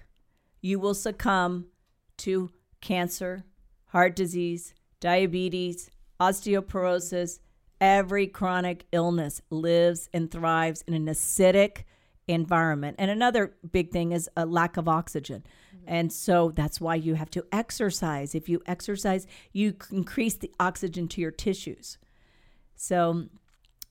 you 0.59 0.79
will 0.79 0.95
succumb 0.95 1.67
to 2.17 2.49
cancer, 2.81 3.45
heart 3.87 4.15
disease, 4.15 4.73
diabetes, 4.99 5.91
mm-hmm. 6.19 6.23
osteoporosis. 6.23 7.39
Every 7.83 8.27
chronic 8.27 8.85
illness 8.93 9.41
lives 9.49 10.09
and 10.13 10.31
thrives 10.31 10.85
in 10.87 10.93
an 10.93 11.07
acidic 11.07 11.83
environment. 12.29 12.95
And 12.97 13.11
another 13.11 13.55
big 13.73 13.91
thing 13.91 14.13
is 14.13 14.29
a 14.37 14.45
lack 14.45 14.77
of 14.77 14.87
oxygen. 14.87 15.43
Mm-hmm. 15.75 15.85
And 15.87 16.13
so 16.13 16.53
that's 16.55 16.79
why 16.79 16.95
you 16.95 17.15
have 17.15 17.29
to 17.31 17.45
exercise. 17.51 18.35
If 18.35 18.47
you 18.47 18.61
exercise, 18.65 19.27
you 19.51 19.75
increase 19.91 20.35
the 20.35 20.49
oxygen 20.61 21.09
to 21.09 21.19
your 21.19 21.31
tissues. 21.31 21.97
So 22.77 23.27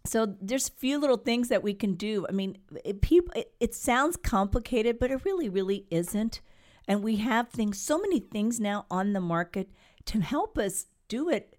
so 0.06 0.36
there's 0.40 0.70
few 0.70 0.98
little 0.98 1.18
things 1.18 1.48
that 1.48 1.62
we 1.62 1.74
can 1.74 1.92
do. 1.94 2.24
I 2.26 2.32
mean, 2.32 2.56
it, 2.86 3.02
people, 3.02 3.34
it, 3.36 3.52
it 3.60 3.74
sounds 3.74 4.16
complicated, 4.16 4.98
but 4.98 5.10
it 5.10 5.22
really, 5.26 5.50
really 5.50 5.84
isn't. 5.90 6.40
And 6.88 7.04
we 7.04 7.16
have 7.16 7.50
things, 7.50 7.78
so 7.78 7.98
many 7.98 8.20
things 8.20 8.58
now 8.58 8.86
on 8.90 9.12
the 9.12 9.20
market 9.20 9.68
to 10.06 10.20
help 10.20 10.56
us 10.56 10.86
do 11.08 11.28
it 11.28 11.51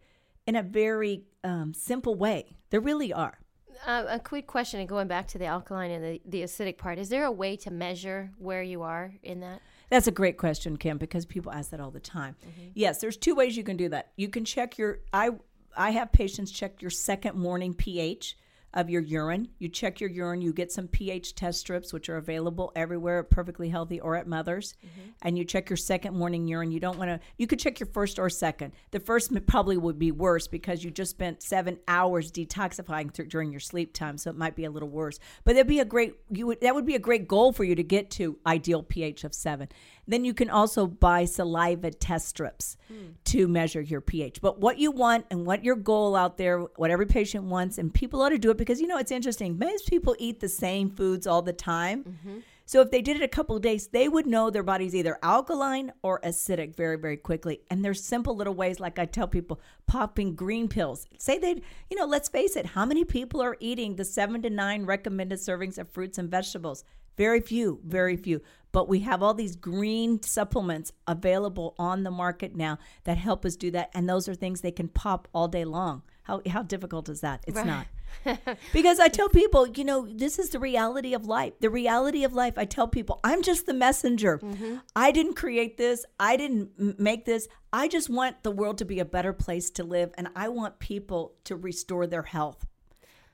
in 0.45 0.55
a 0.55 0.63
very 0.63 1.23
um, 1.43 1.73
simple 1.73 2.15
way. 2.15 2.55
There 2.69 2.79
really 2.79 3.13
are. 3.13 3.39
Uh, 3.85 4.05
a 4.07 4.19
quick 4.19 4.47
question, 4.47 4.79
and 4.79 4.87
going 4.87 5.07
back 5.07 5.27
to 5.27 5.37
the 5.37 5.45
alkaline 5.45 5.91
and 5.91 6.03
the, 6.03 6.21
the 6.25 6.43
acidic 6.43 6.77
part, 6.77 6.99
is 6.99 7.09
there 7.09 7.25
a 7.25 7.31
way 7.31 7.57
to 7.57 7.71
measure 7.71 8.31
where 8.37 8.63
you 8.63 8.81
are 8.81 9.13
in 9.23 9.41
that? 9.41 9.61
That's 9.89 10.07
a 10.07 10.11
great 10.11 10.37
question, 10.37 10.77
Kim, 10.77 10.97
because 10.97 11.25
people 11.25 11.51
ask 11.51 11.71
that 11.71 11.79
all 11.79 11.91
the 11.91 11.99
time. 11.99 12.35
Yes, 12.73 12.99
there's 12.99 13.17
two 13.17 13.35
ways 13.35 13.57
you 13.57 13.63
can 13.63 13.77
do 13.77 13.89
that. 13.89 14.11
You 14.15 14.29
can 14.29 14.45
check 14.45 14.77
your 14.77 14.99
I 15.11 15.31
I 15.75 15.91
have 15.91 16.11
patients 16.11 16.51
check 16.51 16.81
your 16.81 16.91
second 16.91 17.37
morning 17.37 17.73
pH 17.73 18.37
of 18.73 18.89
your 18.89 19.01
urine. 19.01 19.47
You 19.59 19.69
check 19.69 19.99
your 20.01 20.09
urine, 20.09 20.41
you 20.41 20.53
get 20.53 20.71
some 20.71 20.87
pH 20.87 21.35
test 21.35 21.59
strips 21.59 21.93
which 21.93 22.09
are 22.09 22.17
available 22.17 22.71
everywhere 22.75 23.19
at 23.19 23.29
Perfectly 23.29 23.69
Healthy 23.69 23.99
or 23.99 24.15
at 24.15 24.27
Mother's. 24.27 24.73
Mm-hmm. 24.73 25.09
And 25.21 25.37
you 25.37 25.45
check 25.45 25.69
your 25.69 25.77
second 25.77 26.15
morning 26.15 26.47
urine. 26.47 26.71
You 26.71 26.79
don't 26.79 26.97
want 26.97 27.09
to 27.09 27.19
you 27.37 27.47
could 27.47 27.59
check 27.59 27.79
your 27.79 27.87
first 27.87 28.19
or 28.19 28.29
second. 28.29 28.73
The 28.91 28.99
first 28.99 29.31
probably 29.45 29.77
would 29.77 29.99
be 29.99 30.11
worse 30.11 30.47
because 30.47 30.83
you 30.83 30.91
just 30.91 31.11
spent 31.11 31.43
7 31.43 31.77
hours 31.87 32.31
detoxifying 32.31 33.13
through, 33.13 33.27
during 33.27 33.51
your 33.51 33.59
sleep 33.59 33.93
time, 33.93 34.17
so 34.17 34.29
it 34.29 34.35
might 34.35 34.55
be 34.55 34.65
a 34.65 34.71
little 34.71 34.89
worse. 34.89 35.19
But 35.43 35.53
that'd 35.53 35.67
be 35.67 35.79
a 35.79 35.85
great 35.85 36.15
you 36.29 36.47
would 36.47 36.61
that 36.61 36.75
would 36.75 36.85
be 36.85 36.95
a 36.95 36.99
great 36.99 37.27
goal 37.27 37.53
for 37.53 37.63
you 37.63 37.75
to 37.75 37.83
get 37.83 38.09
to 38.11 38.37
ideal 38.45 38.83
pH 38.83 39.23
of 39.23 39.33
7. 39.33 39.67
Then 40.07 40.25
you 40.25 40.33
can 40.33 40.49
also 40.49 40.87
buy 40.87 41.25
saliva 41.25 41.91
test 41.91 42.27
strips 42.27 42.77
hmm. 42.87 43.11
to 43.25 43.47
measure 43.47 43.81
your 43.81 44.01
pH. 44.01 44.41
But 44.41 44.59
what 44.59 44.77
you 44.77 44.91
want 44.91 45.25
and 45.31 45.45
what 45.45 45.63
your 45.63 45.75
goal 45.75 46.15
out 46.15 46.37
there, 46.37 46.59
what 46.75 46.91
every 46.91 47.05
patient 47.05 47.45
wants, 47.45 47.77
and 47.77 47.93
people 47.93 48.21
ought 48.21 48.29
to 48.29 48.37
do 48.37 48.51
it 48.51 48.57
because 48.57 48.81
you 48.81 48.87
know 48.87 48.97
it's 48.97 49.11
interesting. 49.11 49.57
Most 49.57 49.87
people 49.87 50.15
eat 50.19 50.39
the 50.39 50.49
same 50.49 50.89
foods 50.89 51.25
all 51.27 51.41
the 51.41 51.53
time. 51.53 52.03
Mm-hmm. 52.03 52.39
So 52.65 52.79
if 52.81 52.91
they 52.91 53.01
did 53.01 53.17
it 53.17 53.23
a 53.23 53.27
couple 53.27 53.55
of 53.55 53.61
days, 53.61 53.87
they 53.87 54.07
would 54.07 54.25
know 54.25 54.49
their 54.49 54.63
body's 54.63 54.95
either 54.95 55.19
alkaline 55.21 55.91
or 56.01 56.21
acidic 56.21 56.75
very, 56.75 56.97
very 56.97 57.17
quickly. 57.17 57.59
And 57.69 57.83
there's 57.83 58.01
simple 58.01 58.35
little 58.35 58.53
ways, 58.53 58.79
like 58.79 58.97
I 58.99 59.05
tell 59.05 59.27
people, 59.27 59.59
popping 59.85 60.33
green 60.33 60.69
pills. 60.69 61.05
Say 61.17 61.37
they, 61.37 61.61
you 61.89 61.97
know, 61.97 62.05
let's 62.05 62.29
face 62.29 62.55
it, 62.55 62.67
how 62.67 62.85
many 62.85 63.03
people 63.03 63.41
are 63.41 63.57
eating 63.59 63.95
the 63.95 64.05
seven 64.05 64.41
to 64.43 64.49
nine 64.49 64.85
recommended 64.85 65.39
servings 65.39 65.77
of 65.77 65.89
fruits 65.89 66.17
and 66.17 66.31
vegetables? 66.31 66.85
Very 67.17 67.41
few, 67.41 67.79
very 67.85 68.17
few. 68.17 68.41
But 68.71 68.89
we 68.89 69.01
have 69.01 69.21
all 69.21 69.35
these 69.35 69.55
green 69.55 70.21
supplements 70.23 70.91
available 71.07 71.75
on 71.77 72.03
the 72.03 72.11
market 72.11 72.55
now 72.55 72.79
that 73.03 73.17
help 73.17 73.45
us 73.45 73.55
do 73.55 73.69
that. 73.71 73.91
And 73.93 74.09
those 74.09 74.27
are 74.27 74.33
things 74.33 74.61
they 74.61 74.71
can 74.71 74.87
pop 74.87 75.27
all 75.33 75.47
day 75.47 75.63
long. 75.63 76.01
How, 76.23 76.41
how 76.49 76.63
difficult 76.63 77.07
is 77.09 77.21
that? 77.21 77.43
It's 77.47 77.63
not. 77.63 77.85
because 78.73 78.99
I 78.99 79.09
tell 79.09 79.29
people, 79.29 79.67
you 79.67 79.83
know, 79.83 80.07
this 80.09 80.39
is 80.39 80.49
the 80.49 80.59
reality 80.59 81.13
of 81.13 81.25
life. 81.25 81.53
The 81.59 81.69
reality 81.69 82.23
of 82.23 82.33
life, 82.33 82.53
I 82.57 82.65
tell 82.65 82.87
people, 82.87 83.19
I'm 83.23 83.41
just 83.41 83.65
the 83.65 83.73
messenger. 83.73 84.39
Mm-hmm. 84.39 84.77
I 84.95 85.11
didn't 85.11 85.33
create 85.33 85.77
this. 85.77 86.05
I 86.19 86.37
didn't 86.37 86.99
make 86.99 87.25
this. 87.25 87.47
I 87.71 87.87
just 87.87 88.09
want 88.09 88.41
the 88.43 88.51
world 88.51 88.77
to 88.79 88.85
be 88.85 88.99
a 88.99 89.05
better 89.05 89.33
place 89.33 89.69
to 89.71 89.83
live. 89.83 90.11
And 90.17 90.29
I 90.35 90.49
want 90.49 90.79
people 90.79 91.33
to 91.43 91.55
restore 91.55 92.07
their 92.07 92.23
health. 92.23 92.65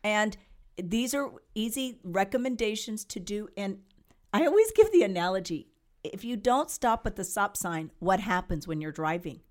And 0.04 0.36
these 0.84 1.14
are 1.14 1.32
easy 1.56 2.00
recommendations 2.04 3.06
to 3.06 3.20
do. 3.20 3.50
And 3.58 3.80
I 4.34 4.46
always 4.46 4.72
give 4.72 4.92
the 4.92 5.04
analogy 5.04 5.70
if 6.04 6.24
you 6.24 6.38
don't 6.38 6.70
stop 6.70 7.06
at 7.06 7.16
the 7.16 7.24
stop 7.24 7.58
sign, 7.58 7.92
what 8.00 8.20
happens 8.20 8.68
when 8.68 8.82
you're 8.82 8.92
driving? 8.92 9.42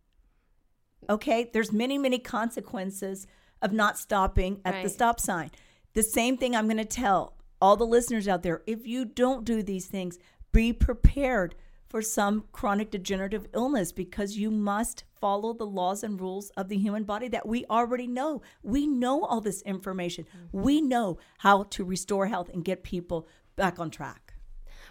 Okay, 1.08 1.50
there's 1.52 1.72
many, 1.72 1.98
many 1.98 2.18
consequences 2.18 3.26
of 3.62 3.72
not 3.72 3.98
stopping 3.98 4.60
at 4.64 4.82
the 4.82 4.88
stop 4.88 5.20
sign. 5.20 5.50
The 5.94 6.02
same 6.02 6.36
thing 6.36 6.54
I'm 6.54 6.66
going 6.66 6.76
to 6.76 6.84
tell 6.84 7.34
all 7.60 7.76
the 7.76 7.86
listeners 7.86 8.28
out 8.28 8.42
there 8.42 8.62
if 8.66 8.86
you 8.86 9.04
don't 9.04 9.44
do 9.44 9.62
these 9.62 9.86
things, 9.86 10.18
be 10.52 10.72
prepared 10.72 11.54
for 11.88 12.02
some 12.02 12.44
chronic 12.52 12.90
degenerative 12.90 13.46
illness 13.54 13.92
because 13.92 14.36
you 14.36 14.50
must 14.50 15.04
follow 15.20 15.52
the 15.52 15.66
laws 15.66 16.02
and 16.02 16.20
rules 16.20 16.50
of 16.50 16.68
the 16.68 16.78
human 16.78 17.04
body 17.04 17.28
that 17.28 17.46
we 17.46 17.64
already 17.66 18.06
know. 18.06 18.42
We 18.62 18.86
know 18.86 19.24
all 19.24 19.40
this 19.40 19.62
information. 19.62 20.24
Mm-hmm. 20.24 20.62
We 20.62 20.80
know 20.80 21.18
how 21.38 21.64
to 21.64 21.84
restore 21.84 22.26
health 22.26 22.50
and 22.52 22.64
get 22.64 22.82
people 22.82 23.28
back 23.56 23.78
on 23.78 23.90
track. 23.90 24.27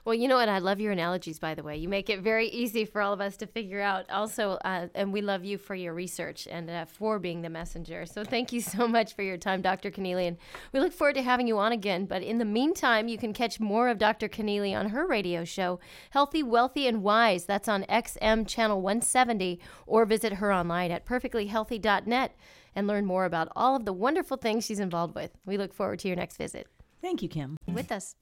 Well, 0.07 0.15
you 0.15 0.29
know 0.29 0.37
what? 0.37 0.47
I 0.47 0.59
love 0.59 0.79
your 0.79 0.93
analogies, 0.93 1.37
by 1.37 1.53
the 1.53 1.63
way. 1.63 1.75
You 1.75 1.89
make 1.89 2.09
it 2.09 2.21
very 2.21 2.47
easy 2.47 2.85
for 2.85 3.01
all 3.01 3.11
of 3.11 3.19
us 3.19 3.35
to 3.35 3.45
figure 3.45 3.81
out. 3.81 4.09
Also, 4.09 4.51
uh, 4.63 4.87
and 4.95 5.11
we 5.11 5.19
love 5.19 5.43
you 5.43 5.57
for 5.57 5.75
your 5.75 5.93
research 5.93 6.47
and 6.49 6.69
uh, 6.69 6.85
for 6.85 7.19
being 7.19 7.41
the 7.41 7.49
messenger. 7.49 8.05
So 8.05 8.23
thank 8.23 8.53
you 8.53 8.61
so 8.61 8.87
much 8.87 9.15
for 9.15 9.21
your 9.21 9.35
time, 9.35 9.61
Dr. 9.61 9.91
Connealy. 9.91 10.25
And 10.25 10.37
we 10.71 10.79
look 10.79 10.93
forward 10.93 11.15
to 11.15 11.23
having 11.23 11.45
you 11.45 11.57
on 11.57 11.73
again. 11.73 12.05
But 12.05 12.23
in 12.23 12.37
the 12.37 12.45
meantime, 12.45 13.09
you 13.09 13.17
can 13.17 13.33
catch 13.33 13.59
more 13.59 13.89
of 13.89 13.97
Dr. 13.97 14.29
Connealy 14.29 14.73
on 14.73 14.91
her 14.91 15.05
radio 15.05 15.43
show, 15.43 15.81
Healthy, 16.11 16.41
Wealthy, 16.41 16.87
and 16.87 17.03
Wise. 17.03 17.43
That's 17.43 17.67
on 17.67 17.83
XM 17.89 18.47
Channel 18.47 18.79
170, 18.81 19.59
or 19.85 20.05
visit 20.05 20.35
her 20.35 20.53
online 20.53 20.89
at 20.89 21.05
perfectlyhealthy.net 21.05 22.33
and 22.73 22.87
learn 22.87 23.05
more 23.05 23.25
about 23.25 23.49
all 23.57 23.75
of 23.75 23.83
the 23.83 23.91
wonderful 23.91 24.37
things 24.37 24.63
she's 24.63 24.79
involved 24.79 25.15
with. 25.15 25.31
We 25.45 25.57
look 25.57 25.73
forward 25.73 25.99
to 25.99 26.07
your 26.07 26.15
next 26.15 26.37
visit. 26.37 26.67
Thank 27.01 27.21
you, 27.21 27.27
Kim. 27.27 27.57
With 27.67 27.91
us. 27.91 28.15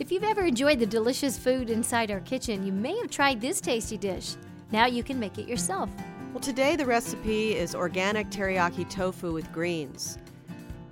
If 0.00 0.12
you've 0.12 0.22
ever 0.22 0.44
enjoyed 0.44 0.78
the 0.78 0.86
delicious 0.86 1.36
food 1.36 1.70
inside 1.70 2.12
our 2.12 2.20
kitchen, 2.20 2.64
you 2.64 2.70
may 2.70 2.96
have 2.98 3.10
tried 3.10 3.40
this 3.40 3.60
tasty 3.60 3.98
dish. 3.98 4.36
Now 4.70 4.86
you 4.86 5.02
can 5.02 5.18
make 5.18 5.38
it 5.38 5.48
yourself. 5.48 5.90
Well, 6.32 6.40
today 6.40 6.76
the 6.76 6.86
recipe 6.86 7.56
is 7.56 7.74
organic 7.74 8.30
teriyaki 8.30 8.88
tofu 8.88 9.32
with 9.32 9.52
greens. 9.52 10.18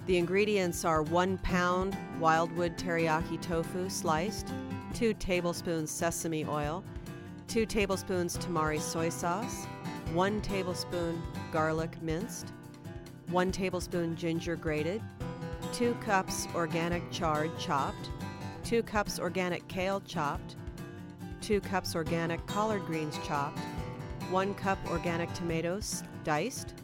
The 0.07 0.17
ingredients 0.19 0.85
are 0.85 1.05
one 1.05 1.39
pound 1.39 1.97
wildwood 2.19 2.77
teriyaki 2.77 3.41
tofu 3.41 3.89
sliced, 3.89 4.53
two 4.93 5.15
tablespoons 5.15 5.89
sesame 5.89 6.45
oil, 6.45 6.83
two 7.47 7.65
tablespoons 7.65 8.37
tamari 8.37 8.81
soy 8.81 9.09
sauce, 9.09 9.67
one 10.15 10.41
tablespoon 10.41 11.23
garlic 11.53 12.03
minced, 12.03 12.53
one 13.29 13.53
tablespoon 13.53 14.17
ginger 14.17 14.57
grated, 14.57 15.01
two 15.73 15.95
cups 16.01 16.49
organic 16.57 17.09
chard 17.13 17.57
chopped, 17.57 18.11
2 18.67 18.83
cups 18.83 19.21
organic 19.21 19.67
kale 19.69 20.01
chopped, 20.01 20.57
2 21.41 21.61
cups 21.61 21.95
organic 21.95 22.45
collard 22.49 22.85
greens 22.85 23.17
chopped, 23.25 23.61
1 24.31 24.55
cup 24.55 24.77
organic 24.91 25.33
tomatoes 25.35 26.03
diced, 26.25 26.75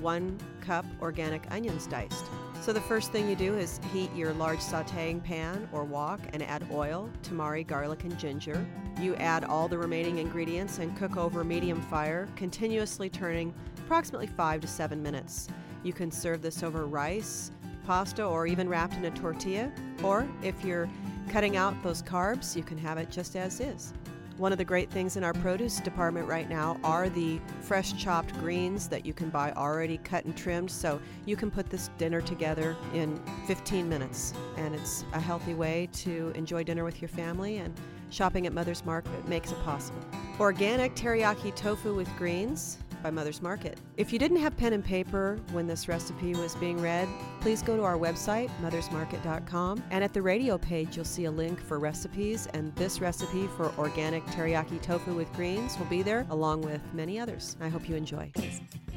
1 0.00 0.38
cup 0.60 0.84
organic 1.00 1.42
onions 1.50 1.88
diced. 1.88 2.26
So 2.60 2.72
the 2.72 2.80
first 2.82 3.10
thing 3.10 3.28
you 3.28 3.34
do 3.34 3.58
is 3.58 3.80
heat 3.92 4.14
your 4.14 4.32
large 4.34 4.60
sautéing 4.60 5.20
pan 5.20 5.68
or 5.72 5.82
wok 5.82 6.20
and 6.32 6.44
add 6.44 6.64
oil, 6.70 7.10
tamari, 7.24 7.66
garlic, 7.66 8.04
and 8.04 8.16
ginger. 8.16 8.64
You 9.00 9.16
add 9.16 9.42
all 9.42 9.66
the 9.66 9.78
remaining 9.78 10.18
ingredients 10.18 10.78
and 10.78 10.96
cook 10.96 11.16
over 11.16 11.42
medium 11.42 11.82
fire, 11.82 12.28
continuously 12.36 13.10
turning 13.10 13.52
approximately 13.78 14.28
5 14.28 14.60
to 14.60 14.68
7 14.68 15.02
minutes. 15.02 15.48
You 15.82 15.92
can 15.92 16.12
serve 16.12 16.40
this 16.40 16.62
over 16.62 16.86
rice, 16.86 17.50
pasta, 17.84 18.24
or 18.24 18.46
even 18.46 18.68
wrapped 18.68 18.94
in 18.94 19.04
a 19.06 19.10
tortilla. 19.10 19.72
Or 20.04 20.28
if 20.42 20.64
you're 20.64 20.88
Cutting 21.28 21.56
out 21.56 21.82
those 21.82 22.02
carbs, 22.02 22.54
you 22.56 22.62
can 22.62 22.78
have 22.78 22.98
it 22.98 23.10
just 23.10 23.36
as 23.36 23.60
is. 23.60 23.92
One 24.38 24.50
of 24.50 24.58
the 24.58 24.64
great 24.64 24.90
things 24.90 25.16
in 25.16 25.24
our 25.24 25.34
produce 25.34 25.78
department 25.78 26.26
right 26.26 26.48
now 26.48 26.78
are 26.82 27.08
the 27.08 27.38
fresh 27.60 27.92
chopped 28.02 28.32
greens 28.40 28.88
that 28.88 29.04
you 29.04 29.12
can 29.12 29.28
buy 29.28 29.52
already 29.52 29.98
cut 29.98 30.24
and 30.24 30.36
trimmed. 30.36 30.70
So 30.70 31.00
you 31.26 31.36
can 31.36 31.50
put 31.50 31.68
this 31.70 31.90
dinner 31.98 32.20
together 32.20 32.76
in 32.94 33.20
15 33.46 33.88
minutes. 33.88 34.32
And 34.56 34.74
it's 34.74 35.04
a 35.12 35.20
healthy 35.20 35.54
way 35.54 35.88
to 35.92 36.32
enjoy 36.34 36.64
dinner 36.64 36.82
with 36.82 37.00
your 37.00 37.08
family, 37.08 37.58
and 37.58 37.72
shopping 38.10 38.46
at 38.46 38.52
Mother's 38.52 38.84
Market 38.84 39.28
makes 39.28 39.52
it 39.52 39.62
possible. 39.64 40.00
Organic 40.40 40.94
teriyaki 40.96 41.54
tofu 41.54 41.94
with 41.94 42.08
greens 42.16 42.78
by 43.02 43.10
Mother's 43.10 43.42
Market. 43.42 43.78
If 43.96 44.12
you 44.12 44.18
didn't 44.18 44.38
have 44.38 44.56
pen 44.56 44.72
and 44.72 44.84
paper 44.84 45.38
when 45.52 45.66
this 45.66 45.88
recipe 45.88 46.34
was 46.34 46.54
being 46.56 46.80
read, 46.80 47.08
please 47.40 47.62
go 47.62 47.76
to 47.76 47.82
our 47.82 47.98
website, 47.98 48.50
mothersmarket.com, 48.62 49.82
and 49.90 50.04
at 50.04 50.12
the 50.12 50.22
radio 50.22 50.58
page, 50.58 50.96
you'll 50.96 51.04
see 51.04 51.24
a 51.24 51.30
link 51.30 51.60
for 51.60 51.78
recipes, 51.78 52.46
and 52.54 52.74
this 52.76 53.00
recipe 53.00 53.48
for 53.56 53.72
organic 53.78 54.24
teriyaki 54.26 54.80
tofu 54.80 55.14
with 55.14 55.32
greens 55.32 55.78
will 55.78 55.86
be 55.86 56.02
there, 56.02 56.26
along 56.30 56.62
with 56.62 56.80
many 56.92 57.18
others. 57.18 57.56
I 57.60 57.68
hope 57.68 57.88
you 57.88 57.96
enjoy. 57.96 58.30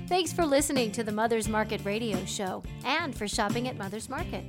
Thanks 0.08 0.32
for 0.32 0.46
listening 0.46 0.92
to 0.92 1.04
the 1.04 1.12
Mother's 1.12 1.50
Market 1.50 1.84
radio 1.84 2.24
show 2.26 2.64
and 2.84 3.16
for 3.16 3.28
shopping 3.28 3.68
at 3.68 3.78
Mother's 3.78 4.10
Market. 4.10 4.46